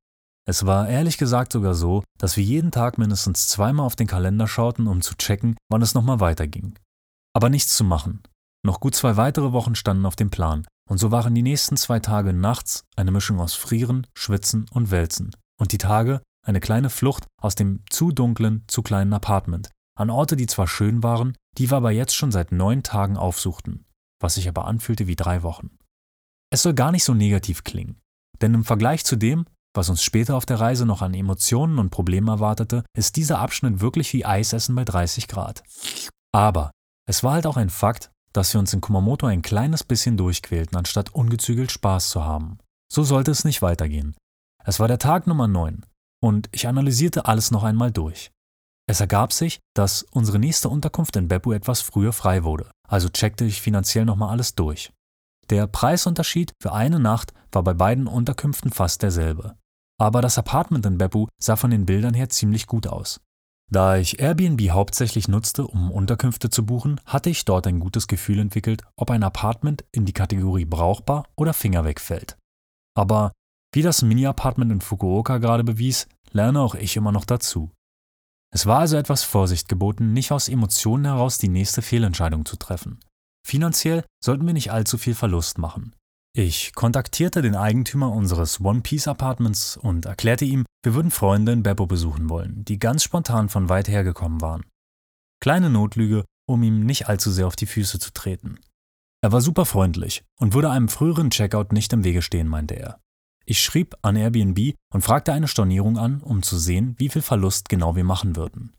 Es 0.47 0.65
war 0.65 0.87
ehrlich 0.87 1.17
gesagt 1.17 1.51
sogar 1.51 1.73
so, 1.73 2.03
dass 2.17 2.37
wir 2.37 2.43
jeden 2.43 2.71
Tag 2.71 2.97
mindestens 2.97 3.47
zweimal 3.47 3.85
auf 3.85 3.95
den 3.95 4.07
Kalender 4.07 4.47
schauten, 4.47 4.87
um 4.87 5.01
zu 5.01 5.15
checken, 5.15 5.57
wann 5.69 5.81
es 5.81 5.93
nochmal 5.93 6.19
weiterging. 6.19 6.79
Aber 7.35 7.49
nichts 7.49 7.75
zu 7.75 7.83
machen. 7.83 8.23
Noch 8.65 8.79
gut 8.79 8.95
zwei 8.95 9.17
weitere 9.17 9.51
Wochen 9.51 9.75
standen 9.75 10.05
auf 10.05 10.15
dem 10.15 10.29
Plan, 10.29 10.65
und 10.89 10.97
so 10.97 11.11
waren 11.11 11.35
die 11.35 11.41
nächsten 11.41 11.77
zwei 11.77 11.99
Tage 11.99 12.33
nachts 12.33 12.83
eine 12.95 13.11
Mischung 13.11 13.39
aus 13.39 13.53
Frieren, 13.53 14.07
Schwitzen 14.17 14.65
und 14.71 14.89
Wälzen, 14.89 15.35
und 15.59 15.73
die 15.73 15.77
Tage 15.77 16.21
eine 16.45 16.61
kleine 16.61 16.89
Flucht 16.89 17.27
aus 17.41 17.55
dem 17.55 17.83
zu 17.89 18.11
dunklen, 18.11 18.63
zu 18.67 18.81
kleinen 18.81 19.13
Apartment, 19.13 19.69
an 19.97 20.09
Orte, 20.09 20.37
die 20.37 20.47
zwar 20.47 20.67
schön 20.67 21.03
waren, 21.03 21.35
die 21.57 21.69
wir 21.69 21.77
aber 21.77 21.91
jetzt 21.91 22.15
schon 22.15 22.31
seit 22.31 22.53
neun 22.53 22.83
Tagen 22.83 23.17
aufsuchten, 23.17 23.85
was 24.21 24.35
sich 24.35 24.47
aber 24.47 24.65
anfühlte 24.65 25.07
wie 25.07 25.17
drei 25.17 25.43
Wochen. 25.43 25.77
Es 26.49 26.61
soll 26.61 26.73
gar 26.73 26.91
nicht 26.91 27.03
so 27.03 27.13
negativ 27.13 27.63
klingen, 27.63 27.99
denn 28.41 28.53
im 28.53 28.63
Vergleich 28.63 29.03
zu 29.03 29.15
dem, 29.15 29.45
was 29.73 29.89
uns 29.89 30.01
später 30.01 30.35
auf 30.35 30.45
der 30.45 30.59
Reise 30.59 30.85
noch 30.85 31.01
an 31.01 31.13
Emotionen 31.13 31.77
und 31.77 31.89
Problemen 31.89 32.29
erwartete, 32.29 32.83
ist 32.97 33.15
dieser 33.15 33.39
Abschnitt 33.39 33.81
wirklich 33.81 34.11
wie 34.13 34.25
Eisessen 34.25 34.73
bei 34.73 34.85
30 34.85 35.27
Grad. 35.27 35.63
Aber 36.33 36.71
es 37.07 37.23
war 37.23 37.33
halt 37.33 37.45
auch 37.45 37.57
ein 37.57 37.69
Fakt, 37.69 38.11
dass 38.33 38.53
wir 38.53 38.59
uns 38.59 38.73
in 38.73 38.81
Kumamoto 38.81 39.25
ein 39.25 39.41
kleines 39.41 39.83
bisschen 39.83 40.17
durchquälten, 40.17 40.77
anstatt 40.77 41.13
ungezügelt 41.13 41.71
Spaß 41.71 42.09
zu 42.09 42.23
haben. 42.23 42.59
So 42.91 43.03
sollte 43.03 43.31
es 43.31 43.43
nicht 43.43 43.61
weitergehen. 43.61 44.15
Es 44.63 44.79
war 44.79 44.87
der 44.87 44.99
Tag 44.99 45.27
Nummer 45.27 45.47
9 45.47 45.85
und 46.21 46.49
ich 46.51 46.67
analysierte 46.67 47.25
alles 47.25 47.51
noch 47.51 47.63
einmal 47.63 47.91
durch. 47.91 48.31
Es 48.89 49.01
ergab 49.01 49.33
sich, 49.33 49.59
dass 49.75 50.03
unsere 50.03 50.39
nächste 50.39 50.69
Unterkunft 50.69 51.15
in 51.17 51.27
Beppu 51.27 51.51
etwas 51.51 51.81
früher 51.81 52.13
frei 52.13 52.43
wurde, 52.43 52.71
also 52.87 53.09
checkte 53.09 53.43
ich 53.43 53.61
finanziell 53.61 54.05
nochmal 54.05 54.29
alles 54.29 54.55
durch. 54.55 54.93
Der 55.49 55.67
Preisunterschied 55.67 56.53
für 56.61 56.73
eine 56.73 56.99
Nacht 56.99 57.33
war 57.51 57.63
bei 57.63 57.73
beiden 57.73 58.07
Unterkünften 58.07 58.71
fast 58.71 59.01
derselbe 59.01 59.55
aber 59.97 60.21
das 60.21 60.37
Apartment 60.37 60.85
in 60.85 60.97
Beppu 60.97 61.27
sah 61.41 61.55
von 61.55 61.71
den 61.71 61.85
Bildern 61.85 62.13
her 62.13 62.29
ziemlich 62.29 62.67
gut 62.67 62.87
aus. 62.87 63.19
Da 63.69 63.97
ich 63.97 64.19
Airbnb 64.19 64.69
hauptsächlich 64.69 65.27
nutzte, 65.27 65.67
um 65.67 65.91
Unterkünfte 65.91 66.49
zu 66.49 66.65
buchen, 66.65 67.01
hatte 67.05 67.29
ich 67.29 67.43
dort 67.43 67.67
ein 67.67 67.79
gutes 67.79 68.07
Gefühl 68.07 68.39
entwickelt, 68.39 68.83
ob 68.95 69.11
ein 69.11 69.23
Apartment 69.23 69.83
in 69.91 70.05
die 70.05 70.13
Kategorie 70.13 70.65
brauchbar 70.65 71.25
oder 71.35 71.53
Finger 71.53 71.83
wegfällt. 71.83 72.37
Aber 72.95 73.33
wie 73.73 73.81
das 73.81 74.01
Mini-Apartment 74.01 74.71
in 74.71 74.81
Fukuoka 74.81 75.39
gerade 75.39 75.65
bewies, 75.65 76.07
lerne 76.31 76.61
auch 76.61 76.75
ich 76.75 76.95
immer 76.95 77.11
noch 77.11 77.25
dazu. 77.25 77.71
Es 78.53 78.65
war 78.65 78.79
also 78.79 78.95
etwas 78.95 79.23
Vorsicht 79.23 79.67
geboten, 79.67 80.13
nicht 80.13 80.31
aus 80.31 80.47
Emotionen 80.47 81.03
heraus 81.03 81.37
die 81.37 81.49
nächste 81.49 81.81
Fehlentscheidung 81.81 82.45
zu 82.45 82.55
treffen. 82.55 83.01
Finanziell 83.47 84.03
sollten 84.21 84.45
wir 84.45 84.53
nicht 84.53 84.73
allzu 84.73 84.97
viel 84.97 85.15
Verlust 85.15 85.57
machen. 85.57 85.95
Ich 86.35 86.75
kontaktierte 86.75 87.41
den 87.41 87.55
Eigentümer 87.55 88.11
unseres 88.11 88.59
One 88.59 88.81
Piece 88.81 89.07
Apartments 89.07 89.77
und 89.77 90.05
erklärte 90.05 90.43
ihm, 90.43 90.65
wir 90.83 90.93
würden 90.93 91.11
Freunde 91.11 91.53
in 91.53 91.63
Beppo 91.63 91.85
besuchen 91.85 92.29
wollen, 92.29 92.65
die 92.65 92.77
ganz 92.77 93.03
spontan 93.03 93.47
von 93.47 93.69
weit 93.69 93.87
her 93.87 94.03
gekommen 94.03 94.41
waren. 94.41 94.65
Kleine 95.39 95.69
Notlüge, 95.69 96.25
um 96.45 96.61
ihm 96.61 96.85
nicht 96.85 97.07
allzu 97.07 97.31
sehr 97.31 97.47
auf 97.47 97.55
die 97.55 97.67
Füße 97.67 97.99
zu 97.99 98.11
treten. 98.11 98.59
Er 99.21 99.31
war 99.31 99.39
super 99.39 99.65
freundlich 99.65 100.25
und 100.37 100.53
würde 100.53 100.69
einem 100.69 100.89
früheren 100.89 101.29
Checkout 101.29 101.71
nicht 101.71 101.93
im 101.93 102.03
Wege 102.03 102.21
stehen, 102.21 102.49
meinte 102.49 102.75
er. 102.75 102.99
Ich 103.45 103.61
schrieb 103.61 103.95
an 104.01 104.17
Airbnb 104.17 104.75
und 104.93 105.03
fragte 105.03 105.31
eine 105.31 105.47
Stornierung 105.47 105.97
an, 105.97 106.19
um 106.19 106.43
zu 106.43 106.57
sehen, 106.57 106.95
wie 106.97 107.07
viel 107.07 107.21
Verlust 107.21 107.69
genau 107.69 107.95
wir 107.95 108.03
machen 108.03 108.35
würden. 108.35 108.75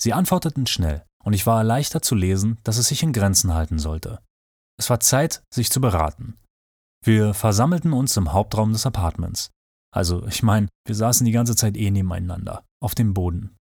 Sie 0.00 0.14
antworteten 0.14 0.66
schnell 0.66 1.04
und 1.26 1.32
ich 1.32 1.44
war 1.44 1.58
erleichtert 1.58 2.04
zu 2.04 2.14
lesen, 2.14 2.58
dass 2.62 2.78
es 2.78 2.86
sich 2.86 3.02
in 3.02 3.12
Grenzen 3.12 3.52
halten 3.52 3.80
sollte. 3.80 4.20
Es 4.78 4.88
war 4.90 5.00
Zeit, 5.00 5.42
sich 5.52 5.70
zu 5.70 5.80
beraten. 5.80 6.38
Wir 7.04 7.34
versammelten 7.34 7.92
uns 7.92 8.16
im 8.16 8.32
Hauptraum 8.32 8.72
des 8.72 8.86
Apartments. 8.86 9.50
Also, 9.92 10.24
ich 10.26 10.42
meine, 10.42 10.68
wir 10.86 10.94
saßen 10.94 11.24
die 11.24 11.32
ganze 11.32 11.56
Zeit 11.56 11.76
eh 11.76 11.90
nebeneinander, 11.90 12.64
auf 12.80 12.94
dem 12.94 13.12
Boden. 13.12 13.56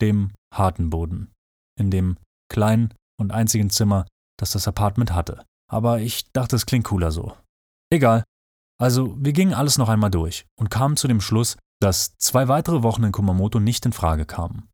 Dem 0.00 0.32
harten 0.54 0.88
Boden. 0.88 1.32
In 1.78 1.90
dem 1.90 2.16
kleinen 2.48 2.94
und 3.20 3.30
einzigen 3.30 3.68
Zimmer, 3.68 4.06
das 4.38 4.52
das 4.52 4.66
Apartment 4.66 5.12
hatte. 5.12 5.44
Aber 5.70 6.00
ich 6.00 6.30
dachte, 6.32 6.56
es 6.56 6.66
klingt 6.66 6.86
cooler 6.86 7.12
so. 7.12 7.36
Egal. 7.90 8.24
Also, 8.80 9.16
wir 9.18 9.32
gingen 9.32 9.54
alles 9.54 9.76
noch 9.76 9.90
einmal 9.90 10.10
durch 10.10 10.46
und 10.58 10.70
kamen 10.70 10.96
zu 10.96 11.08
dem 11.08 11.20
Schluss, 11.20 11.56
dass 11.80 12.16
zwei 12.16 12.48
weitere 12.48 12.82
Wochen 12.82 13.04
in 13.04 13.12
Kumamoto 13.12 13.60
nicht 13.60 13.84
in 13.84 13.92
Frage 13.92 14.24
kamen. 14.24 14.68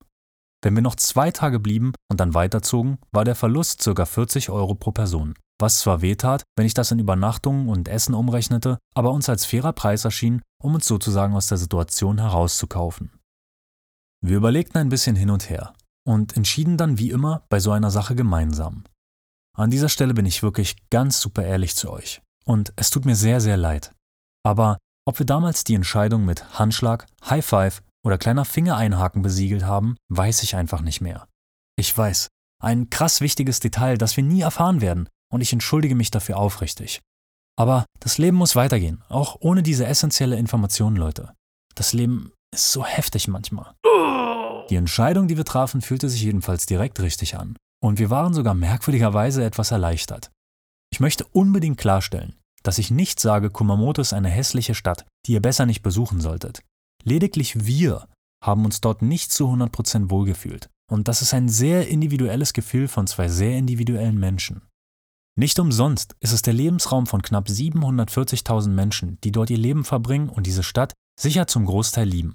Wenn 0.62 0.74
wir 0.74 0.82
noch 0.82 0.96
zwei 0.96 1.30
Tage 1.30 1.60
blieben 1.60 1.92
und 2.10 2.20
dann 2.20 2.34
weiterzogen, 2.34 2.98
war 3.12 3.24
der 3.24 3.34
Verlust 3.34 3.84
ca. 3.84 4.04
40 4.04 4.50
Euro 4.50 4.74
pro 4.74 4.92
Person 4.92 5.34
was 5.60 5.80
zwar 5.80 6.02
wehtat, 6.02 6.44
wenn 6.56 6.66
ich 6.66 6.74
das 6.74 6.90
in 6.90 6.98
Übernachtungen 6.98 7.68
und 7.68 7.88
Essen 7.88 8.14
umrechnete, 8.14 8.78
aber 8.94 9.12
uns 9.12 9.28
als 9.28 9.44
fairer 9.44 9.72
Preis 9.72 10.04
erschien, 10.04 10.42
um 10.62 10.74
uns 10.74 10.86
sozusagen 10.86 11.34
aus 11.34 11.48
der 11.48 11.58
Situation 11.58 12.18
herauszukaufen. 12.18 13.12
Wir 14.24 14.36
überlegten 14.36 14.78
ein 14.78 14.88
bisschen 14.88 15.16
hin 15.16 15.30
und 15.30 15.48
her 15.50 15.74
und 16.06 16.36
entschieden 16.36 16.76
dann 16.76 16.98
wie 16.98 17.10
immer 17.10 17.44
bei 17.48 17.60
so 17.60 17.72
einer 17.72 17.90
Sache 17.90 18.14
gemeinsam. 18.14 18.84
An 19.56 19.70
dieser 19.70 19.88
Stelle 19.88 20.14
bin 20.14 20.26
ich 20.26 20.42
wirklich 20.42 20.76
ganz 20.90 21.20
super 21.20 21.44
ehrlich 21.44 21.74
zu 21.74 21.90
euch 21.90 22.22
und 22.44 22.72
es 22.76 22.90
tut 22.90 23.04
mir 23.04 23.16
sehr, 23.16 23.40
sehr 23.40 23.56
leid. 23.56 23.92
Aber 24.44 24.78
ob 25.06 25.18
wir 25.18 25.26
damals 25.26 25.64
die 25.64 25.74
Entscheidung 25.74 26.24
mit 26.24 26.58
Handschlag, 26.58 27.06
High 27.28 27.44
Five 27.44 27.82
oder 28.08 28.16
kleiner 28.16 28.46
Fingereinhaken 28.46 29.20
besiegelt 29.20 29.64
haben, 29.64 29.96
weiß 30.08 30.42
ich 30.42 30.56
einfach 30.56 30.80
nicht 30.80 31.02
mehr. 31.02 31.28
Ich 31.76 31.96
weiß, 31.96 32.28
ein 32.62 32.88
krass 32.88 33.20
wichtiges 33.20 33.60
Detail, 33.60 33.98
das 33.98 34.16
wir 34.16 34.24
nie 34.24 34.40
erfahren 34.40 34.80
werden, 34.80 35.10
und 35.30 35.42
ich 35.42 35.52
entschuldige 35.52 35.94
mich 35.94 36.10
dafür 36.10 36.38
aufrichtig. 36.38 37.02
Aber 37.58 37.84
das 38.00 38.16
Leben 38.16 38.38
muss 38.38 38.56
weitergehen, 38.56 39.04
auch 39.10 39.36
ohne 39.40 39.62
diese 39.62 39.86
essentielle 39.86 40.38
Information, 40.38 40.96
Leute. 40.96 41.34
Das 41.74 41.92
Leben 41.92 42.32
ist 42.50 42.72
so 42.72 42.82
heftig 42.82 43.28
manchmal. 43.28 43.74
Die 44.70 44.76
Entscheidung, 44.76 45.28
die 45.28 45.36
wir 45.36 45.44
trafen, 45.44 45.82
fühlte 45.82 46.08
sich 46.08 46.22
jedenfalls 46.22 46.64
direkt 46.64 47.00
richtig 47.00 47.36
an. 47.36 47.58
Und 47.84 47.98
wir 47.98 48.08
waren 48.08 48.32
sogar 48.32 48.54
merkwürdigerweise 48.54 49.44
etwas 49.44 49.70
erleichtert. 49.70 50.30
Ich 50.90 51.00
möchte 51.00 51.26
unbedingt 51.26 51.76
klarstellen, 51.76 52.36
dass 52.62 52.78
ich 52.78 52.90
nicht 52.90 53.20
sage, 53.20 53.50
Kumamoto 53.50 54.00
ist 54.00 54.14
eine 54.14 54.30
hässliche 54.30 54.74
Stadt, 54.74 55.04
die 55.26 55.32
ihr 55.32 55.42
besser 55.42 55.66
nicht 55.66 55.82
besuchen 55.82 56.22
solltet. 56.22 56.62
Lediglich 57.08 57.64
wir 57.64 58.06
haben 58.44 58.66
uns 58.66 58.82
dort 58.82 59.00
nicht 59.00 59.32
zu 59.32 59.46
100% 59.46 60.10
wohlgefühlt. 60.10 60.68
Und 60.90 61.08
das 61.08 61.22
ist 61.22 61.32
ein 61.32 61.48
sehr 61.48 61.88
individuelles 61.88 62.52
Gefühl 62.52 62.86
von 62.86 63.06
zwei 63.06 63.28
sehr 63.28 63.56
individuellen 63.56 64.20
Menschen. 64.20 64.60
Nicht 65.34 65.58
umsonst 65.58 66.16
ist 66.20 66.32
es 66.32 66.42
der 66.42 66.52
Lebensraum 66.52 67.06
von 67.06 67.22
knapp 67.22 67.48
740.000 67.48 68.68
Menschen, 68.68 69.18
die 69.24 69.32
dort 69.32 69.48
ihr 69.48 69.56
Leben 69.56 69.84
verbringen 69.84 70.28
und 70.28 70.46
diese 70.46 70.62
Stadt, 70.62 70.92
sicher 71.18 71.46
zum 71.46 71.64
Großteil 71.64 72.06
lieben. 72.06 72.34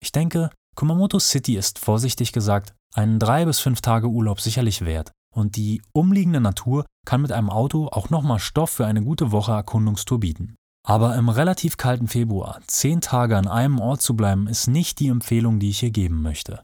Ich 0.00 0.10
denke, 0.10 0.48
Kumamoto 0.74 1.18
City 1.18 1.56
ist 1.56 1.78
vorsichtig 1.78 2.32
gesagt 2.32 2.74
einen 2.94 3.18
drei 3.18 3.44
bis 3.44 3.60
fünf 3.60 3.82
Tage 3.82 4.08
Urlaub 4.08 4.40
sicherlich 4.40 4.86
wert 4.86 5.12
und 5.34 5.56
die 5.56 5.82
umliegende 5.92 6.40
Natur 6.40 6.86
kann 7.04 7.20
mit 7.20 7.32
einem 7.32 7.50
Auto 7.50 7.88
auch 7.88 8.08
nochmal 8.08 8.38
Stoff 8.38 8.70
für 8.70 8.86
eine 8.86 9.02
gute 9.02 9.32
Woche 9.32 9.52
Erkundungstour 9.52 10.20
bieten. 10.20 10.54
Aber 10.86 11.16
im 11.16 11.30
relativ 11.30 11.78
kalten 11.78 12.08
Februar 12.08 12.60
zehn 12.66 13.00
Tage 13.00 13.38
an 13.38 13.48
einem 13.48 13.80
Ort 13.80 14.02
zu 14.02 14.14
bleiben, 14.14 14.46
ist 14.46 14.66
nicht 14.66 15.00
die 15.00 15.08
Empfehlung, 15.08 15.58
die 15.58 15.70
ich 15.70 15.80
hier 15.80 15.90
geben 15.90 16.20
möchte. 16.20 16.62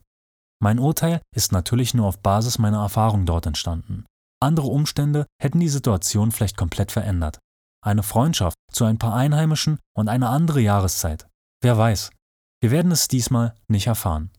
Mein 0.63 0.79
Urteil 0.79 1.23
ist 1.35 1.53
natürlich 1.53 1.95
nur 1.95 2.07
auf 2.07 2.19
Basis 2.19 2.59
meiner 2.59 2.83
Erfahrung 2.83 3.25
dort 3.25 3.47
entstanden. 3.47 4.05
Andere 4.43 4.67
Umstände 4.67 5.27
hätten 5.41 5.61
die 5.61 5.71
Situation 5.71 6.33
vielleicht 6.33 6.59
komplett 6.59 6.93
verändert. 6.93 7.39
Eine 7.83 8.03
Freundschaft 8.03 8.57
zu 8.71 8.85
ein 8.85 8.99
paar 8.99 9.15
Einheimischen 9.15 9.79
und 9.97 10.09
eine 10.09 10.29
andere 10.29 10.61
Jahreszeit. 10.61 11.27
Wer 11.63 11.79
weiß. 11.79 12.11
Wir 12.63 12.71
werden 12.71 12.93
es 12.93 13.09
diesmal 13.09 13.55
nicht 13.69 13.87
erfahren. 13.87 14.31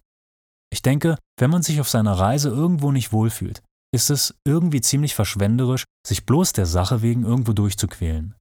Ich 0.72 0.84
denke, 0.84 1.18
wenn 1.40 1.50
man 1.50 1.64
sich 1.64 1.82
auf 1.82 1.90
seiner 1.90 2.14
Reise 2.14 2.50
irgendwo 2.50 2.92
nicht 2.92 3.12
wohlfühlt, 3.12 3.64
ist 3.94 4.12
es 4.12 4.36
irgendwie 4.46 4.82
ziemlich 4.82 5.16
verschwenderisch, 5.16 5.86
sich 6.08 6.26
bloß 6.26 6.54
der 6.54 6.68
Sache 6.68 7.02
wegen 7.02 7.24
irgendwo 7.24 7.54
durchzuquälen. 7.54 8.36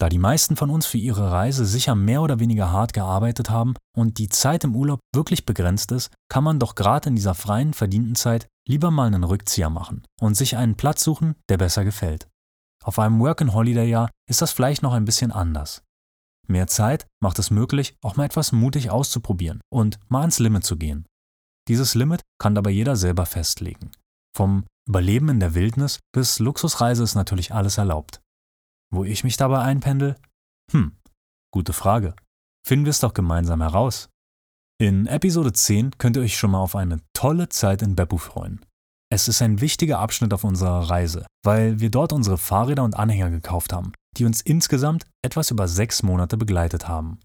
Da 0.00 0.08
die 0.08 0.18
meisten 0.18 0.56
von 0.56 0.70
uns 0.70 0.86
für 0.86 0.98
ihre 0.98 1.30
Reise 1.30 1.64
sicher 1.64 1.94
mehr 1.94 2.20
oder 2.22 2.40
weniger 2.40 2.72
hart 2.72 2.92
gearbeitet 2.92 3.48
haben 3.48 3.74
und 3.96 4.18
die 4.18 4.28
Zeit 4.28 4.64
im 4.64 4.74
Urlaub 4.74 5.00
wirklich 5.14 5.46
begrenzt 5.46 5.92
ist, 5.92 6.12
kann 6.28 6.44
man 6.44 6.58
doch 6.58 6.74
gerade 6.74 7.08
in 7.08 7.16
dieser 7.16 7.34
freien, 7.34 7.74
verdienten 7.74 8.16
Zeit 8.16 8.48
lieber 8.66 8.90
mal 8.90 9.06
einen 9.06 9.24
Rückzieher 9.24 9.70
machen 9.70 10.04
und 10.20 10.34
sich 10.34 10.56
einen 10.56 10.76
Platz 10.76 11.04
suchen, 11.04 11.36
der 11.48 11.58
besser 11.58 11.84
gefällt. 11.84 12.28
Auf 12.82 12.98
einem 12.98 13.20
Work-and-Holiday-Jahr 13.20 14.10
ist 14.28 14.42
das 14.42 14.52
vielleicht 14.52 14.82
noch 14.82 14.92
ein 14.92 15.04
bisschen 15.04 15.32
anders. 15.32 15.82
Mehr 16.46 16.66
Zeit 16.66 17.06
macht 17.22 17.38
es 17.38 17.50
möglich, 17.50 17.96
auch 18.02 18.16
mal 18.16 18.26
etwas 18.26 18.52
mutig 18.52 18.90
auszuprobieren 18.90 19.60
und 19.72 19.98
mal 20.08 20.20
ans 20.20 20.38
Limit 20.38 20.64
zu 20.64 20.76
gehen. 20.76 21.06
Dieses 21.68 21.94
Limit 21.94 22.20
kann 22.38 22.54
dabei 22.54 22.70
jeder 22.70 22.96
selber 22.96 23.24
festlegen. 23.24 23.92
Vom 24.36 24.64
Überleben 24.86 25.30
in 25.30 25.40
der 25.40 25.54
Wildnis 25.54 26.00
bis 26.12 26.40
Luxusreise 26.40 27.02
ist 27.02 27.14
natürlich 27.14 27.54
alles 27.54 27.78
erlaubt. 27.78 28.20
Wo 28.94 29.02
ich 29.02 29.24
mich 29.24 29.36
dabei 29.36 29.60
einpendel? 29.60 30.14
Hm, 30.70 30.92
gute 31.52 31.72
Frage. 31.72 32.14
Finden 32.64 32.84
wir 32.84 32.90
es 32.90 33.00
doch 33.00 33.12
gemeinsam 33.12 33.60
heraus. 33.60 34.08
In 34.80 35.06
Episode 35.06 35.52
10 35.52 35.98
könnt 35.98 36.16
ihr 36.16 36.22
euch 36.22 36.36
schon 36.36 36.52
mal 36.52 36.60
auf 36.60 36.76
eine 36.76 37.00
tolle 37.12 37.48
Zeit 37.48 37.82
in 37.82 37.96
Beppu 37.96 38.18
freuen. 38.18 38.64
Es 39.10 39.26
ist 39.26 39.42
ein 39.42 39.60
wichtiger 39.60 39.98
Abschnitt 39.98 40.32
auf 40.32 40.44
unserer 40.44 40.90
Reise, 40.90 41.26
weil 41.44 41.80
wir 41.80 41.90
dort 41.90 42.12
unsere 42.12 42.38
Fahrräder 42.38 42.84
und 42.84 42.96
Anhänger 42.96 43.30
gekauft 43.30 43.72
haben, 43.72 43.92
die 44.16 44.26
uns 44.26 44.40
insgesamt 44.40 45.06
etwas 45.22 45.50
über 45.50 45.66
sechs 45.66 46.04
Monate 46.04 46.36
begleitet 46.36 46.86
haben. 46.86 47.18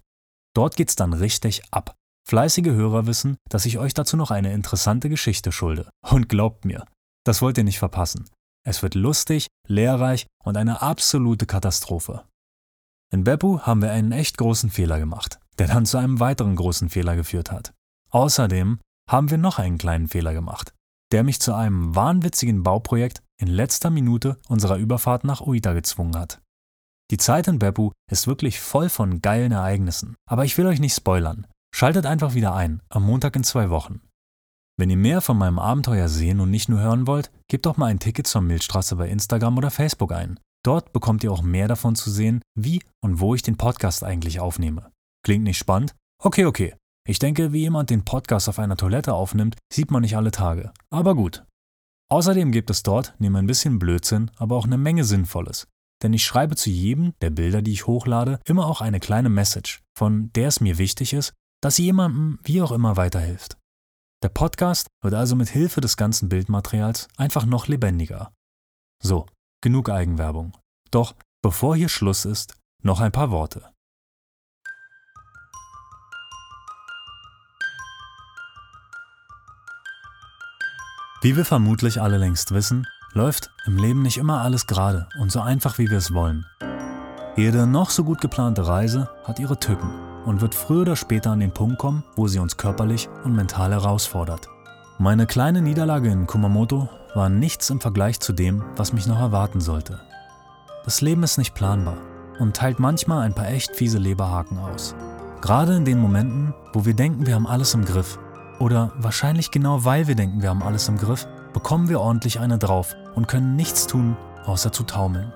Dort 0.56 0.76
geht's 0.76 0.96
dann 0.96 1.14
richtig 1.14 1.62
ab. 1.70 1.96
Fleißige 2.28 2.72
Hörer 2.72 3.06
wissen, 3.06 3.38
dass 3.48 3.68
ich 3.68 3.78
euch 3.78 3.94
dazu 3.94 4.18
noch 4.18 4.32
eine 4.32 4.54
interessante 4.54 5.08
Geschichte 5.08 5.52
schulde. 5.52 5.90
Und 6.08 6.30
glaubt 6.30 6.66
mir, 6.66 6.86
das 7.26 7.44
wollt 7.44 7.60
ihr 7.60 7.64
nicht 7.64 7.80
verpassen. 7.80 8.28
Es 8.66 8.84
wird 8.84 8.96
lustig, 8.96 9.48
lehrreich 9.68 10.28
und 10.44 10.58
eine 10.58 10.82
absolute 10.82 11.46
Katastrophe. 11.46 12.26
In 13.12 13.24
Beppu 13.24 13.62
haben 13.62 13.82
wir 13.82 13.92
einen 13.92 14.12
echt 14.12 14.38
großen 14.38 14.70
Fehler 14.70 15.00
gemacht, 15.00 15.40
der 15.58 15.68
dann 15.68 15.86
zu 15.86 15.98
einem 15.98 16.20
weiteren 16.20 16.56
großen 16.56 16.90
Fehler 16.90 17.16
geführt 17.16 17.52
hat. 17.52 17.74
Außerdem 18.12 18.80
haben 19.10 19.32
wir 19.32 19.38
noch 19.38 19.60
einen 19.60 19.78
kleinen 19.78 20.08
Fehler 20.08 20.34
gemacht, 20.34 20.74
der 21.12 21.24
mich 21.24 21.40
zu 21.40 21.54
einem 21.54 21.96
wahnwitzigen 21.96 22.62
Bauprojekt 22.64 23.24
in 23.38 23.48
letzter 23.48 23.90
Minute 23.90 24.38
unserer 24.48 24.78
Überfahrt 24.78 25.24
nach 25.24 25.42
Uita 25.42 25.74
gezwungen 25.74 26.18
hat. 26.18 26.42
Die 27.12 27.18
Zeit 27.18 27.48
in 27.48 27.58
Beppu 27.58 27.92
ist 28.12 28.28
wirklich 28.28 28.60
voll 28.60 28.90
von 28.90 29.22
geilen 29.22 29.52
Ereignissen, 29.52 30.16
aber 30.30 30.46
ich 30.46 30.58
will 30.58 30.68
euch 30.68 30.80
nicht 30.80 30.96
spoilern. 30.96 31.48
Schaltet 31.74 32.06
einfach 32.06 32.36
wieder 32.36 32.54
ein, 32.54 32.82
am 32.90 33.04
Montag 33.04 33.36
in 33.36 33.44
zwei 33.44 33.70
Wochen. 33.70 34.02
Wenn 34.80 34.90
ihr 34.90 34.96
mehr 34.96 35.20
von 35.20 35.38
meinem 35.38 35.60
Abenteuer 35.60 36.08
sehen 36.08 36.40
und 36.40 36.52
nicht 36.52 36.70
nur 36.70 36.80
hören 36.80 37.06
wollt, 37.06 37.32
gebt 37.50 37.66
doch 37.66 37.76
mal 37.76 37.88
ein 37.88 38.00
Ticket 38.00 38.28
zur 38.28 38.40
Milchstraße 38.40 38.96
bei 38.96 39.10
Instagram 39.10 39.58
oder 39.58 39.72
Facebook 39.72 40.14
ein. 40.14 40.40
Dort 40.64 40.94
bekommt 40.94 41.22
ihr 41.22 41.34
auch 41.34 41.42
mehr 41.42 41.68
davon 41.68 41.96
zu 41.96 42.10
sehen, 42.10 42.42
wie 42.58 42.82
und 43.04 43.20
wo 43.20 43.36
ich 43.36 43.42
den 43.42 43.58
Podcast 43.58 44.06
eigentlich 44.06 44.40
aufnehme. 44.40 44.90
Klingt 45.26 45.44
nicht 45.44 45.58
spannend? 45.58 45.96
Okay, 46.24 46.46
okay. 46.46 46.76
Ich 47.06 47.20
denke, 47.20 47.52
wie 47.52 47.60
jemand 47.60 47.90
den 47.90 48.06
Podcast 48.06 48.48
auf 48.48 48.58
einer 48.58 48.78
Toilette 48.78 49.14
aufnimmt, 49.14 49.58
sieht 49.70 49.92
man 49.92 50.02
nicht 50.02 50.16
alle 50.16 50.32
Tage. 50.32 50.72
Aber 50.90 51.14
gut. 51.14 51.44
Außerdem 52.10 52.54
gibt 52.54 52.70
es 52.70 52.82
dort, 52.82 53.16
neben 53.20 53.36
ein 53.36 53.48
bisschen 53.48 53.80
Blödsinn, 53.80 54.32
aber 54.38 54.56
auch 54.56 54.66
eine 54.66 54.78
Menge 54.78 55.04
Sinnvolles. 55.04 55.68
Denn 56.02 56.14
ich 56.14 56.24
schreibe 56.24 56.56
zu 56.56 56.70
jedem 56.70 57.16
der 57.20 57.32
Bilder, 57.32 57.62
die 57.62 57.74
ich 57.74 57.86
hochlade, 57.86 58.40
immer 58.46 58.66
auch 58.66 58.80
eine 58.80 59.02
kleine 59.02 59.28
Message, 59.28 59.82
von 59.98 60.32
der 60.36 60.48
es 60.48 60.62
mir 60.62 60.78
wichtig 60.78 61.12
ist, 61.12 61.34
dass 61.62 61.76
sie 61.76 61.84
jemandem 61.84 62.40
wie 62.44 62.62
auch 62.62 62.72
immer 62.72 62.96
weiterhilft. 62.96 63.59
Der 64.22 64.30
Podcast 64.30 64.90
wird 65.02 65.14
also 65.14 65.38
mit 65.38 65.48
Hilfe 65.48 65.80
des 65.80 65.96
ganzen 65.96 66.28
Bildmaterials 66.28 67.08
einfach 67.16 67.46
noch 67.46 67.68
lebendiger. 67.68 68.34
So, 69.02 69.28
genug 69.62 69.90
Eigenwerbung. 69.90 70.58
Doch 70.92 71.16
bevor 71.42 71.78
hier 71.78 71.88
Schluss 71.88 72.26
ist, 72.26 72.58
noch 72.84 73.00
ein 73.00 73.14
paar 73.14 73.32
Worte. 73.32 73.72
Wie 81.22 81.38
wir 81.38 81.46
vermutlich 81.46 82.02
alle 82.02 82.18
längst 82.18 82.52
wissen, 82.52 82.88
läuft 83.14 83.52
im 83.66 83.78
Leben 83.78 84.02
nicht 84.02 84.18
immer 84.18 84.42
alles 84.42 84.68
gerade 84.68 85.08
und 85.22 85.32
so 85.32 85.40
einfach, 85.40 85.78
wie 85.78 85.90
wir 85.90 85.98
es 85.98 86.14
wollen. 86.14 86.46
Jede 87.38 87.68
noch 87.68 87.90
so 87.90 88.04
gut 88.04 88.20
geplante 88.20 88.68
Reise 88.68 89.10
hat 89.24 89.40
ihre 89.40 89.58
Tücken 89.60 90.09
und 90.26 90.42
wird 90.42 90.56
früher 90.56 90.82
oder 90.82 90.96
später 90.96 91.32
an 91.32 91.40
den 91.40 91.52
Punkt 91.52 91.78
kommen, 91.78 92.04
wo 92.16 92.28
sie 92.28 92.40
uns 92.40 92.58
körperlich 92.58 93.10
und 93.24 93.36
mental 93.36 93.72
herausfordert. 93.72 94.50
Meine 94.98 95.26
kleine 95.26 95.62
Niederlage 95.62 96.10
in 96.10 96.28
Kumamoto 96.28 96.90
war 97.16 97.30
nichts 97.30 97.70
im 97.70 97.80
Vergleich 97.80 98.20
zu 98.20 98.34
dem, 98.34 98.64
was 98.76 98.94
mich 98.94 99.08
noch 99.08 99.20
erwarten 99.20 99.62
sollte. 99.62 100.00
Das 100.86 101.02
Leben 101.02 101.24
ist 101.24 101.38
nicht 101.38 101.56
planbar 101.56 101.98
und 102.40 102.56
teilt 102.56 102.80
manchmal 102.80 103.22
ein 103.22 103.34
paar 103.34 103.48
echt 103.48 103.76
fiese 103.76 103.98
Leberhaken 103.98 104.58
aus. 104.58 104.96
Gerade 105.42 105.76
in 105.76 105.86
den 105.86 106.00
Momenten, 106.00 106.54
wo 106.74 106.86
wir 106.86 106.94
denken, 106.94 107.26
wir 107.26 107.36
haben 107.36 107.48
alles 107.48 107.74
im 107.74 107.86
Griff. 107.86 108.20
Oder 108.60 108.92
wahrscheinlich 108.98 109.52
genau 109.52 109.86
weil 109.86 110.08
wir 110.08 110.16
denken, 110.16 110.42
wir 110.42 110.50
haben 110.50 110.64
alles 110.64 110.90
im 110.90 110.98
Griff, 110.98 111.28
bekommen 111.54 111.88
wir 111.88 112.02
ordentlich 112.02 112.40
eine 112.40 112.58
drauf 112.58 112.96
und 113.16 113.28
können 113.28 113.56
nichts 113.56 113.88
tun, 113.88 114.18
außer 114.46 114.72
zu 114.72 114.84
taumeln. 114.84 115.32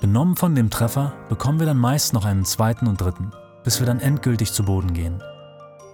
Benommen 0.00 0.36
von 0.36 0.54
dem 0.54 0.70
Treffer 0.70 1.12
bekommen 1.28 1.58
wir 1.58 1.66
dann 1.66 1.76
meist 1.76 2.14
noch 2.14 2.24
einen 2.24 2.44
zweiten 2.44 2.86
und 2.86 3.00
dritten 3.00 3.32
bis 3.64 3.80
wir 3.80 3.86
dann 3.86 4.00
endgültig 4.00 4.52
zu 4.52 4.64
Boden 4.64 4.92
gehen. 4.92 5.22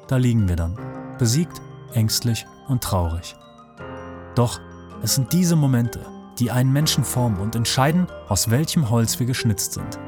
Da 0.09 0.17
liegen 0.17 0.49
wir 0.49 0.57
dann, 0.57 0.79
besiegt, 1.19 1.61
ängstlich 1.93 2.47
und 2.69 2.83
traurig. 2.83 3.35
Doch 4.35 4.61
es 5.03 5.15
sind 5.15 5.33
diese 5.33 5.57
Momente, 5.57 6.01
die 6.39 6.51
einen 6.51 6.73
Menschen 6.73 7.05
formen 7.05 7.39
und 7.39 7.57
entscheiden, 7.57 8.07
aus 8.29 8.51
welchem 8.51 8.91
Holz 8.91 9.19
wir 9.19 9.27
geschnitzt 9.27 9.73
sind. 9.75 9.99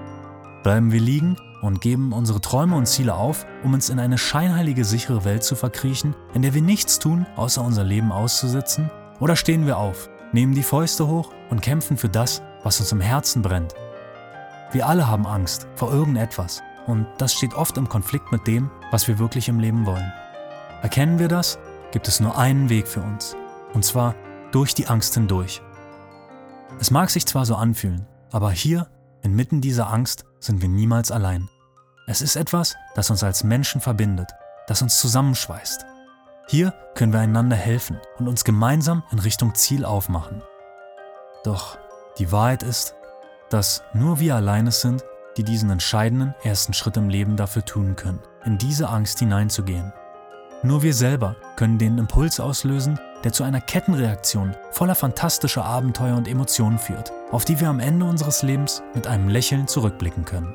Bleiben 0.63 0.93
wir 0.93 1.01
liegen 1.01 1.37
und 1.63 1.81
geben 1.81 2.13
unsere 2.13 2.41
Träume 2.41 2.77
und 2.77 2.87
Ziele 2.87 3.15
auf, 3.15 3.47
um 3.65 3.75
uns 3.75 3.91
in 3.91 3.99
eine 3.99 4.19
scheinheilige 4.19 4.85
sichere 4.85 5.25
Welt 5.25 5.43
zu 5.43 5.57
verkriechen, 5.57 6.15
in 6.35 6.43
der 6.43 6.55
wir 6.55 6.63
nichts 6.63 6.99
tun, 6.99 7.27
außer 7.37 7.63
unser 7.63 7.85
Leben 7.85 8.13
auszusitzen? 8.13 8.91
Oder 9.21 9.35
stehen 9.35 9.67
wir 9.67 9.79
auf, 9.79 10.09
nehmen 10.33 10.55
die 10.55 10.63
Fäuste 10.63 11.09
hoch 11.09 11.33
und 11.51 11.63
kämpfen 11.63 11.97
für 11.97 12.09
das, 12.09 12.43
was 12.63 12.81
uns 12.81 12.93
im 12.93 13.01
Herzen 13.01 13.43
brennt? 13.43 13.75
Wir 14.71 14.87
alle 14.87 15.09
haben 15.09 15.27
Angst 15.27 15.67
vor 15.75 15.93
irgendetwas 15.93 16.63
und 16.89 17.07
das 17.19 17.35
steht 17.35 17.55
oft 17.55 17.77
im 17.77 17.89
Konflikt 17.89 18.33
mit 18.33 18.47
dem, 18.47 18.71
was 18.91 19.07
wir 19.07 19.19
wirklich 19.19 19.49
im 19.49 19.61
Leben 19.61 19.87
wollen. 19.87 20.13
Erkennen 20.83 21.19
wir 21.19 21.29
das, 21.29 21.59
gibt 21.93 22.09
es 22.09 22.19
nur 22.19 22.37
einen 22.37 22.71
Weg 22.71 22.89
für 22.89 23.03
uns. 23.03 23.37
Und 23.75 23.85
zwar 23.85 24.15
durch 24.53 24.75
die 24.75 24.89
Angst 24.89 25.15
hindurch. 25.15 25.61
Es 26.81 26.91
mag 26.91 27.11
sich 27.11 27.27
zwar 27.27 27.45
so 27.45 27.55
anfühlen, 27.57 28.07
aber 28.33 28.51
hier, 28.51 28.89
inmitten 29.23 29.61
dieser 29.61 29.93
Angst, 29.93 30.25
sind 30.41 30.63
wir 30.63 30.69
niemals 30.69 31.11
allein. 31.11 31.49
Es 32.07 32.23
ist 32.23 32.37
etwas, 32.37 32.75
das 32.95 33.11
uns 33.11 33.23
als 33.23 33.45
Menschen 33.45 33.81
verbindet, 33.83 34.31
das 34.67 34.81
uns 34.81 34.99
zusammenschweißt. 34.99 35.85
Hier 36.49 36.73
können 36.95 37.13
wir 37.13 37.21
einander 37.21 37.57
helfen 37.57 38.01
und 38.19 38.29
uns 38.29 38.45
gemeinsam 38.45 39.03
in 39.13 39.19
Richtung 39.19 39.55
Ziel 39.55 39.85
aufmachen. 39.85 40.43
Doch 41.45 41.79
die 42.19 42.33
Wahrheit 42.33 42.63
ist, 42.63 42.95
dass 43.51 43.83
nur 43.93 44.21
wir 44.21 44.37
alleine 44.37 44.73
sind, 44.73 45.05
die 45.39 45.45
diesen 45.45 45.71
entscheidenden 45.71 46.35
ersten 46.43 46.75
Schritt 46.75 46.97
im 46.97 47.09
Leben 47.09 47.37
dafür 47.37 47.65
tun 47.65 47.97
können, 47.97 48.21
in 48.45 48.59
diese 48.59 48.89
Angst 48.89 49.21
hineinzugehen. 49.21 49.93
Nur 50.63 50.83
wir 50.83 50.93
selber 50.93 51.37
können 51.57 51.79
den 51.79 51.99
Impuls 51.99 52.41
auslösen, 52.41 52.99
der 53.23 53.33
zu 53.33 53.45
einer 53.45 53.61
Kettenreaktion 53.61 54.55
voller 54.73 54.97
fantastischer 54.97 55.65
Abenteuer 55.65 56.17
und 56.17 56.29
Emotionen 56.29 56.79
führt, 56.79 57.13
auf 57.31 57.45
die 57.45 57.61
wir 57.61 57.69
am 57.69 57.81
Ende 57.81 58.05
unseres 58.05 58.43
Lebens 58.43 58.83
mit 58.95 59.07
einem 59.07 59.29
Lächeln 59.29 59.69
zurückblicken 59.69 60.25
können. 60.25 60.55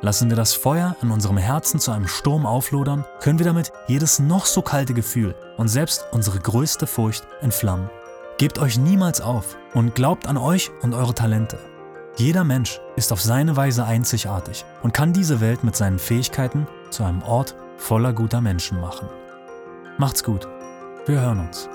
Lassen 0.00 0.28
wir 0.28 0.36
das 0.36 0.52
Feuer 0.52 0.96
in 1.00 1.10
unserem 1.10 1.38
Herzen 1.38 1.80
zu 1.80 1.92
einem 1.92 2.08
Sturm 2.08 2.44
auflodern, 2.44 3.04
können 3.20 3.38
wir 3.38 3.46
damit 3.46 3.72
jedes 3.86 4.18
noch 4.18 4.44
so 4.44 4.60
kalte 4.60 4.92
Gefühl 4.92 5.34
und 5.56 5.68
selbst 5.68 6.04
unsere 6.10 6.40
größte 6.40 6.86
Furcht 6.86 7.26
entflammen. 7.40 7.88
Gebt 8.36 8.58
euch 8.58 8.76
niemals 8.76 9.20
auf 9.20 9.56
und 9.72 9.94
glaubt 9.94 10.26
an 10.26 10.36
euch 10.36 10.72
und 10.82 10.92
eure 10.92 11.14
Talente. 11.14 11.58
Jeder 12.16 12.44
Mensch 12.44 12.80
ist 12.94 13.12
auf 13.12 13.20
seine 13.20 13.56
Weise 13.56 13.84
einzigartig 13.84 14.64
und 14.84 14.94
kann 14.94 15.12
diese 15.12 15.40
Welt 15.40 15.64
mit 15.64 15.74
seinen 15.74 15.98
Fähigkeiten 15.98 16.68
zu 16.90 17.02
einem 17.02 17.22
Ort 17.22 17.56
voller 17.76 18.12
guter 18.12 18.40
Menschen 18.40 18.80
machen. 18.80 19.08
Macht's 19.98 20.22
gut. 20.22 20.46
Wir 21.06 21.20
hören 21.20 21.40
uns. 21.40 21.68